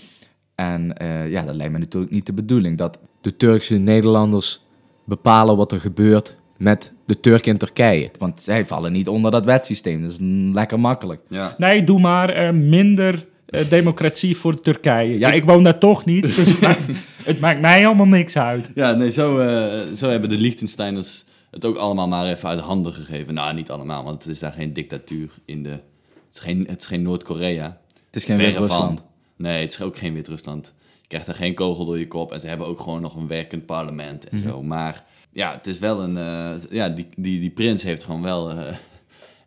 En 0.55 0.97
eh, 0.97 1.31
ja, 1.31 1.45
dat 1.45 1.55
lijkt 1.55 1.73
me 1.73 1.79
natuurlijk 1.79 2.13
niet 2.13 2.27
de 2.27 2.33
bedoeling, 2.33 2.79
dat 2.79 2.99
de 3.21 3.37
Turkse 3.37 3.77
Nederlanders 3.77 4.61
bepalen 5.05 5.57
wat 5.57 5.73
er 5.73 5.81
gebeurt 5.81 6.37
met 6.57 6.93
de 7.07 7.21
Turken 7.21 7.53
in 7.53 7.59
Turkije. 7.59 8.11
Want 8.19 8.41
zij 8.41 8.67
vallen 8.67 8.93
niet 8.93 9.09
onder 9.09 9.31
dat 9.31 9.45
wetsysteem, 9.45 10.03
dat 10.03 10.11
is 10.11 10.19
lekker 10.53 10.81
makkelijk. 10.81 11.21
ja. 11.29 11.55
Nee, 11.59 11.85
doe 11.85 12.01
maar 12.01 12.29
eh, 12.29 12.51
minder 12.53 13.27
eh, 13.47 13.69
democratie 13.69 14.37
voor 14.37 14.61
Turkije. 14.61 15.19
Ja, 15.19 15.33
ik 15.33 15.45
woon 15.45 15.63
daar 15.63 15.79
toch 15.79 16.05
niet, 16.05 16.23
dus 16.23 16.37
het 16.37 16.61
maakt, 16.61 16.81
het 17.31 17.41
maakt 17.41 17.61
mij 17.61 17.87
allemaal 17.87 18.07
niks 18.07 18.37
uit. 18.37 18.71
Ja, 18.75 18.93
nee, 18.93 19.11
zo, 19.11 19.39
eh, 19.39 19.93
zo 19.95 20.09
hebben 20.09 20.31
de 20.31 20.39
Liechtensteiners 20.39 21.25
het 21.51 21.65
ook 21.65 21.77
allemaal 21.77 22.09
maar 22.09 22.27
even 22.27 22.49
uit 22.49 22.61
handen 22.61 22.93
gegeven. 22.93 23.35
Nou, 23.35 23.55
niet 23.55 23.71
allemaal, 23.71 24.05
want 24.05 24.23
het 24.23 24.33
is 24.33 24.39
daar 24.39 24.53
geen 24.53 24.73
dictatuur 24.73 25.31
in 25.45 25.63
de... 25.63 25.69
Het 25.69 26.37
is 26.37 26.41
geen, 26.41 26.67
het 26.69 26.81
is 26.81 26.87
geen 26.87 27.03
Noord-Korea. 27.03 27.81
Het 28.07 28.17
is 28.17 28.25
geen 28.25 28.37
Wit-Rusland. 28.37 29.03
Nee, 29.37 29.63
het 29.63 29.73
is 29.73 29.81
ook 29.81 29.99
geen 29.99 30.15
Wit-Rusland. 30.15 30.75
Krijgt 31.09 31.29
er 31.29 31.35
geen 31.35 31.55
kogel 31.55 31.85
door 31.85 31.99
je 31.99 32.07
kop 32.09 32.33
en 32.33 32.41
ze 32.41 32.47
hebben 32.47 32.67
ook 32.67 32.81
gewoon 32.81 33.01
nog 33.01 33.15
een 33.15 33.29
werkend 33.29 33.67
parlement 33.67 34.29
en 34.29 34.39
zo. 34.39 34.63
Maar 34.63 35.05
ja, 35.33 35.53
het 35.53 35.67
is 35.67 35.79
wel 35.79 36.03
een... 36.03 36.17
eh, 36.17 36.55
ja, 36.71 36.89
die, 36.89 37.09
die, 37.17 37.41
die 37.41 37.51
prins 37.51 37.83
heeft 37.83 38.05
gewoon 38.05 38.23
wel 38.23 38.51
eh, 38.51 38.75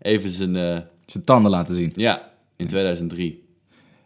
even 0.01 0.29
zijn... 0.29 0.55
eh, 0.55 0.79
Zijn 1.05 1.23
tanden 1.23 1.51
laten 1.51 1.75
zien. 1.75 1.91
ja, 1.95 2.31
in 2.55 2.67
2003. 2.67 3.43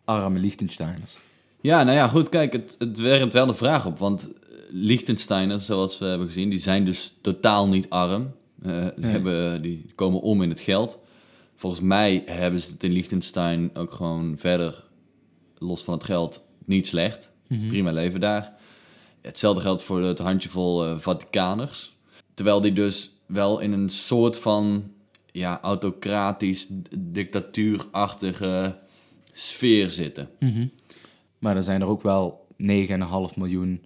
Arme 0.06 0.40
Liechtensteiners. 0.40 1.18
Ja, 1.62 1.84
nou 1.84 1.98
ja, 1.98 2.08
goed, 2.08 2.30
kijk, 2.30 2.54
het, 2.54 2.76
het 2.80 2.98
werpt 3.00 3.34
wel 3.34 3.46
de 3.46 3.54
vraag 3.56 3.86
op. 3.86 4.00
Want 4.00 4.32
Liechtensteiners, 4.70 5.66
zoals 5.66 5.98
we 6.00 6.06
hebben 6.06 6.28
gezien, 6.28 6.50
die 6.50 6.60
zijn 6.60 6.86
dus 6.86 7.14
totaal 7.22 7.68
niet 7.68 7.90
arm. 7.90 8.32
Eh, 8.64 8.86
die, 8.96 9.06
hebben, 9.06 9.62
die 9.62 9.92
komen 9.96 10.22
om 10.22 10.42
in 10.42 10.50
het 10.50 10.60
geld. 10.60 11.00
Volgens 11.56 11.82
mij 11.82 12.24
hebben 12.26 12.60
ze 12.60 12.72
het 12.72 12.84
in 12.84 12.92
Liechtenstein 12.92 13.70
ook 13.74 13.92
gewoon 13.92 14.34
verder, 14.38 14.84
los 15.58 15.84
van 15.84 15.94
het 15.94 16.04
geld, 16.04 16.44
niet 16.66 16.88
slecht. 16.88 17.32
Prima 17.48 17.92
leven 17.92 18.20
daar. 18.20 18.54
Hetzelfde 19.22 19.62
geldt 19.62 19.84
voor 19.84 20.02
het 20.02 20.20
handjevol 20.20 20.86
eh 20.86 20.98
Vatikaners. 20.98 21.96
Terwijl 22.34 22.62
die 22.62 22.74
dus 22.74 23.10
wel 23.26 23.60
in 23.60 23.72
een 23.72 23.90
soort 23.90 24.38
van 24.38 24.92
ja, 25.32 25.60
autocratisch, 25.62 26.68
dictatuurachtige 26.98 28.76
sfeer 29.32 29.90
zitten. 29.90 30.30
Maar 31.40 31.58
er 31.58 31.64
zijn 31.64 31.82
er 31.82 31.88
ook 31.88 32.02
wel 32.02 32.46
9,5 32.52 32.68
miljoen 33.36 33.84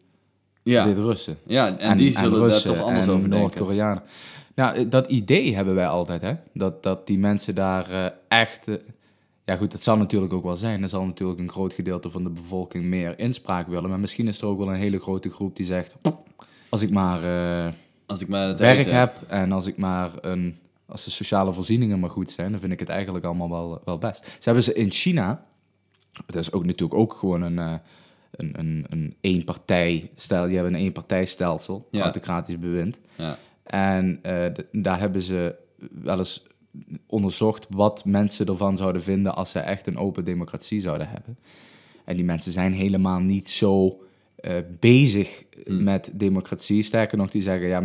Ja. 0.64 0.86
Wit-Russen. 0.86 1.38
Ja, 1.48 1.78
en, 1.78 1.98
die 1.98 2.18
zullen 2.18 2.50
daar 2.50 2.62
toch 2.62 2.82
anders 2.82 3.04
en 3.04 3.10
over 3.10 3.22
denken. 3.22 3.40
Noord-Koreanen. 3.40 4.04
Nou, 4.56 4.76
eh, 4.76 4.86
dat 4.90 5.08
idee 5.08 5.56
hebben 5.56 5.76
wij 5.76 5.88
altijd, 5.88 6.22
hè? 6.22 6.34
Dat, 6.54 6.84
dat 6.84 7.08
die 7.08 7.18
mensen 7.18 7.56
daar 7.56 7.90
eh, 7.90 8.12
echt... 8.28 8.68
ja 9.50 9.56
goed, 9.58 9.72
dat 9.72 9.84
zal 9.84 9.98
natuurlijk 9.98 10.34
ook 10.34 10.44
wel 10.44 10.56
zijn. 10.56 10.82
Er 10.82 10.90
zal 10.90 11.06
natuurlijk 11.06 11.40
een 11.40 11.50
groot 11.50 11.74
gedeelte 11.74 12.10
van 12.10 12.24
de 12.24 12.30
bevolking 12.30 12.86
meer 12.86 13.20
inspraak 13.20 13.68
willen. 13.68 13.90
Maar 13.90 14.00
misschien 14.00 14.28
is 14.28 14.42
er 14.42 14.48
ook 14.48 14.58
wel 14.58 14.68
een 14.70 14.76
hele 14.76 15.00
grote 15.00 15.30
groep 15.30 15.56
die 15.56 15.66
zegt... 15.66 15.96
Als 16.70 16.82
ik 16.82 16.90
maar 16.90 17.24
eh, 17.24 17.72
Als 18.06 18.22
ik 18.22 18.28
maar 18.28 18.48
het 18.48 18.60
werk 18.60 18.78
eten- 18.78 18.98
heb 18.98 19.22
en 19.28 19.52
als 19.52 19.66
ik 19.68 19.78
maar 19.78 20.12
een... 20.22 20.58
Als 20.86 21.04
de 21.04 21.12
sociale 21.12 21.54
voorzieningen 21.54 22.00
maar 22.00 22.10
goed 22.10 22.32
zijn, 22.32 22.52
dan 22.52 22.60
vind 22.60 22.72
ik 22.72 22.80
het 22.80 22.90
eigenlijk 22.90 23.26
allemaal 23.26 23.50
wel, 23.50 23.82
wel 23.86 23.98
best. 23.98 24.24
Ze 24.26 24.40
hebben 24.44 24.64
ze 24.64 24.74
in 24.74 24.92
China... 24.92 25.46
Dat 26.26 26.36
is 26.36 26.52
ook 26.52 26.66
natuurlijk 26.66 27.00
ook 27.00 27.14
gewoon 27.14 27.42
een... 27.42 27.60
eh, 27.60 27.74
een, 28.32 28.60
een, 28.60 28.86
een 28.90 29.16
eenpartijstelsel. 29.22 30.46
Die 30.48 30.56
hebben 30.56 30.74
een 30.74 30.80
eenpartijstelsel, 30.80 31.88
Ja. 31.92 32.04
autocratisch 32.04 32.60
bewind. 32.60 33.00
Ja. 33.16 33.38
En 33.64 34.20
eh, 34.22 34.46
daar 34.72 35.00
hebben 35.00 35.22
ze 35.22 35.56
wel 36.04 36.18
eens 36.18 36.44
onderzocht 37.08 37.68
wat 37.70 38.06
mensen 38.06 38.46
ervan 38.46 38.78
zouden 38.78 39.04
vinden 39.04 39.36
als 39.36 39.50
ze 39.52 39.60
echt 39.60 39.88
een 39.88 39.98
open 39.98 40.26
democratie 40.26 40.80
zouden 40.80 41.10
hebben. 41.10 41.38
En 42.06 42.16
die 42.16 42.26
mensen 42.26 42.52
zijn 42.52 42.74
helemaal 42.74 43.20
niet 43.20 43.50
zo 43.50 44.04
eh, 44.36 44.56
bezig 44.80 45.44
met 45.66 46.10
democratie. 46.14 46.82
Sterker 46.84 47.18
nog, 47.18 47.30
die 47.30 47.42
zeggen, 47.42 47.68
ja, 47.68 47.84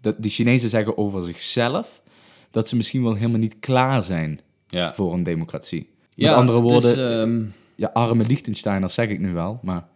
dat, 0.00 0.16
die 0.18 0.30
Chinezen 0.30 0.68
zeggen 0.68 0.96
over 0.98 1.24
zichzelf 1.24 2.02
dat 2.50 2.68
ze 2.68 2.76
misschien 2.76 3.02
wel 3.02 3.14
helemaal 3.14 3.38
niet 3.40 3.56
klaar 3.60 4.02
zijn 4.04 4.40
Ja. 4.68 4.94
voor 4.94 5.12
een 5.14 5.22
democratie. 5.22 5.80
Met 5.80 6.28
Ja, 6.28 6.34
andere 6.34 6.58
het 6.58 6.70
woorden, 6.70 6.90
is, 6.90 6.96
ehm, 6.98 7.44
ja, 7.74 7.90
arme 7.92 8.24
Liechtensteiners 8.26 8.94
zeg 8.94 9.08
ik 9.08 9.20
nu 9.20 9.32
wel, 9.32 9.58
maar 9.62 9.88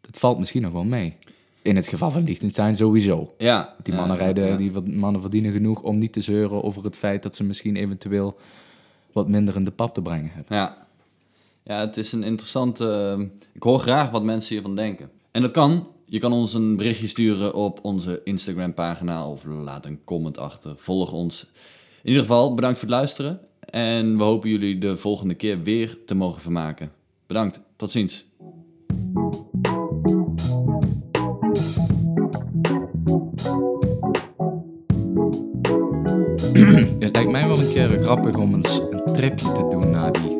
dat 0.00 0.18
valt 0.18 0.38
misschien 0.38 0.62
nog 0.62 0.72
wel 0.72 0.84
mee. 0.84 1.16
In 1.62 1.76
het 1.76 1.88
geval 1.88 2.10
van 2.10 2.24
Liechtenstein 2.24 2.76
sowieso. 2.76 3.34
ja. 3.38 3.74
Die 3.82 3.92
ja, 3.94 4.00
mannen, 4.00 4.16
rijden, 4.16 4.46
ja. 4.46 4.56
die 4.56 4.80
mannen 4.80 5.20
verdienen 5.20 5.52
genoeg 5.52 5.82
om 5.82 5.96
niet 5.96 6.12
te 6.12 6.20
zeuren 6.20 6.62
over 6.62 6.84
het 6.84 6.96
feit 6.96 7.22
dat 7.22 7.36
ze 7.36 7.44
misschien 7.44 7.76
eventueel 7.76 8.36
wat 9.12 9.28
minder 9.28 9.56
in 9.56 9.64
de 9.64 9.70
pap 9.70 9.94
te 9.94 10.02
brengen 10.02 10.30
hebben. 10.32 10.56
Ja. 10.56 10.86
ja, 11.62 11.80
het 11.80 11.96
is 11.96 12.12
een 12.12 12.22
interessante... 12.22 13.12
ehm, 13.12 13.26
ik 13.52 13.62
hoor 13.62 13.78
graag 13.78 14.10
wat 14.10 14.22
mensen 14.22 14.54
hiervan 14.54 14.76
denken. 14.76 15.10
En 15.30 15.42
dat 15.42 15.50
kan. 15.50 15.88
Je 16.04 16.18
kan 16.18 16.32
ons 16.32 16.54
een 16.54 16.76
berichtje 16.76 17.06
sturen 17.06 17.54
op 17.54 17.78
onze 17.82 18.20
Instagram-pagina 18.24 19.28
of 19.28 19.44
laat 19.44 19.86
een 19.86 20.00
comment 20.04 20.38
achter. 20.38 20.74
Volg 20.76 21.12
ons. 21.12 21.46
In 22.02 22.08
ieder 22.08 22.22
geval, 22.22 22.54
bedankt 22.54 22.78
voor 22.78 22.88
het 22.88 22.96
luisteren. 22.96 23.40
En 23.60 24.16
we 24.16 24.22
hopen 24.22 24.50
jullie 24.50 24.78
de 24.78 24.96
volgende 24.96 25.34
keer 25.34 25.62
weer 25.62 25.98
te 26.06 26.14
mogen 26.14 26.40
vermaken. 26.40 26.92
Bedankt. 27.26 27.60
Tot 27.76 27.90
ziens. 27.90 28.24
Het 36.98 37.14
lijkt 37.16 37.30
mij 37.30 37.46
wel 37.46 37.58
een 37.58 37.72
keer 37.72 37.98
grappig 38.02 38.36
om 38.36 38.54
eens 38.54 38.80
een 38.90 39.12
tripje 39.12 39.52
te 39.52 39.66
doen 39.70 39.90
naar 39.90 40.12
die, 40.12 40.36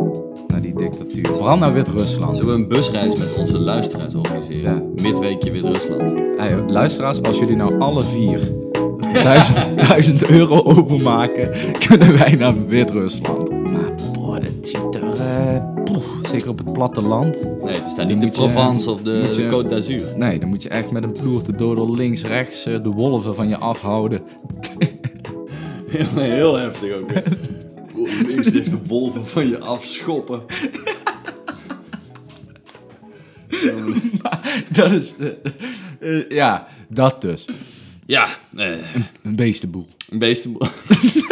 naar 0.48 0.60
die 0.60 0.74
dictatuur. 0.74 1.26
Vooral 1.26 1.56
naar 1.58 1.72
Wit-Rusland. 1.72 2.36
Zullen 2.36 2.54
we 2.54 2.60
een 2.62 2.68
busreis 2.68 3.16
met 3.16 3.36
onze 3.38 3.58
luisteraars 3.58 4.14
organiseren? 4.14 4.92
Midweekje 5.02 5.50
Wit-Rusland. 5.50 6.14
Hey, 6.36 6.62
luisteraars, 6.66 7.22
als 7.22 7.38
jullie 7.38 7.56
nou 7.56 7.78
alle 7.80 8.02
vier 8.02 8.40
duizend, 9.24 9.88
duizend 9.88 10.26
euro 10.26 10.62
overmaken, 10.62 11.50
kunnen 11.88 12.18
wij 12.18 12.34
naar 12.34 12.66
Wit-Rusland. 12.66 13.50
Maar 13.50 13.94
boah, 14.12 14.40
dat 14.40 14.50
ziet 14.68 14.94
er... 14.94 15.02
eh, 15.02 15.84
poeh, 15.84 16.02
zeker 16.32 16.48
op 16.48 16.58
het 16.58 16.72
platteland. 16.72 17.36
Nee, 17.64 17.74
het 17.74 17.96
Dan 17.96 18.06
niet 18.06 18.20
de 18.20 18.26
je- 18.26 18.32
Provence 18.32 18.90
of 18.90 19.02
de, 19.02 19.22
moet 19.26 19.34
je- 19.36 19.46
de 19.48 19.56
Côte 19.64 19.68
d'Azur. 19.68 20.02
Nee, 20.16 20.38
dan 20.38 20.48
moet 20.48 20.62
je 20.62 20.68
echt 20.68 20.90
met 20.90 21.02
een 21.02 21.12
ploer 21.22 21.42
te 21.42 21.54
dodel 21.54 21.94
links, 21.94 22.22
rechts 22.24 22.66
eh, 22.66 22.82
de 22.82 22.88
wolven 22.90 23.34
van 23.34 23.48
je 23.48 23.56
afhouden. 23.58 24.20
Heel, 25.96 26.22
heel 26.22 26.54
heftig 26.56 26.92
ook. 26.92 27.10
Links 28.26 28.52
echt 28.52 28.70
de 28.70 28.78
wolven 28.86 29.26
van 29.26 29.48
je 29.48 29.58
afschoppen. 29.58 30.42
dat 34.72 34.92
is... 34.92 35.12
eh, 35.18 36.18
eh, 36.18 36.28
ja, 36.30 36.68
dat 36.88 37.20
dus. 37.20 37.44
Ja, 38.06 38.28
eh, 38.56 38.94
Een 39.22 39.36
beestenboel. 39.36 39.88
een 40.10 40.18
beestenboel. 40.18 40.68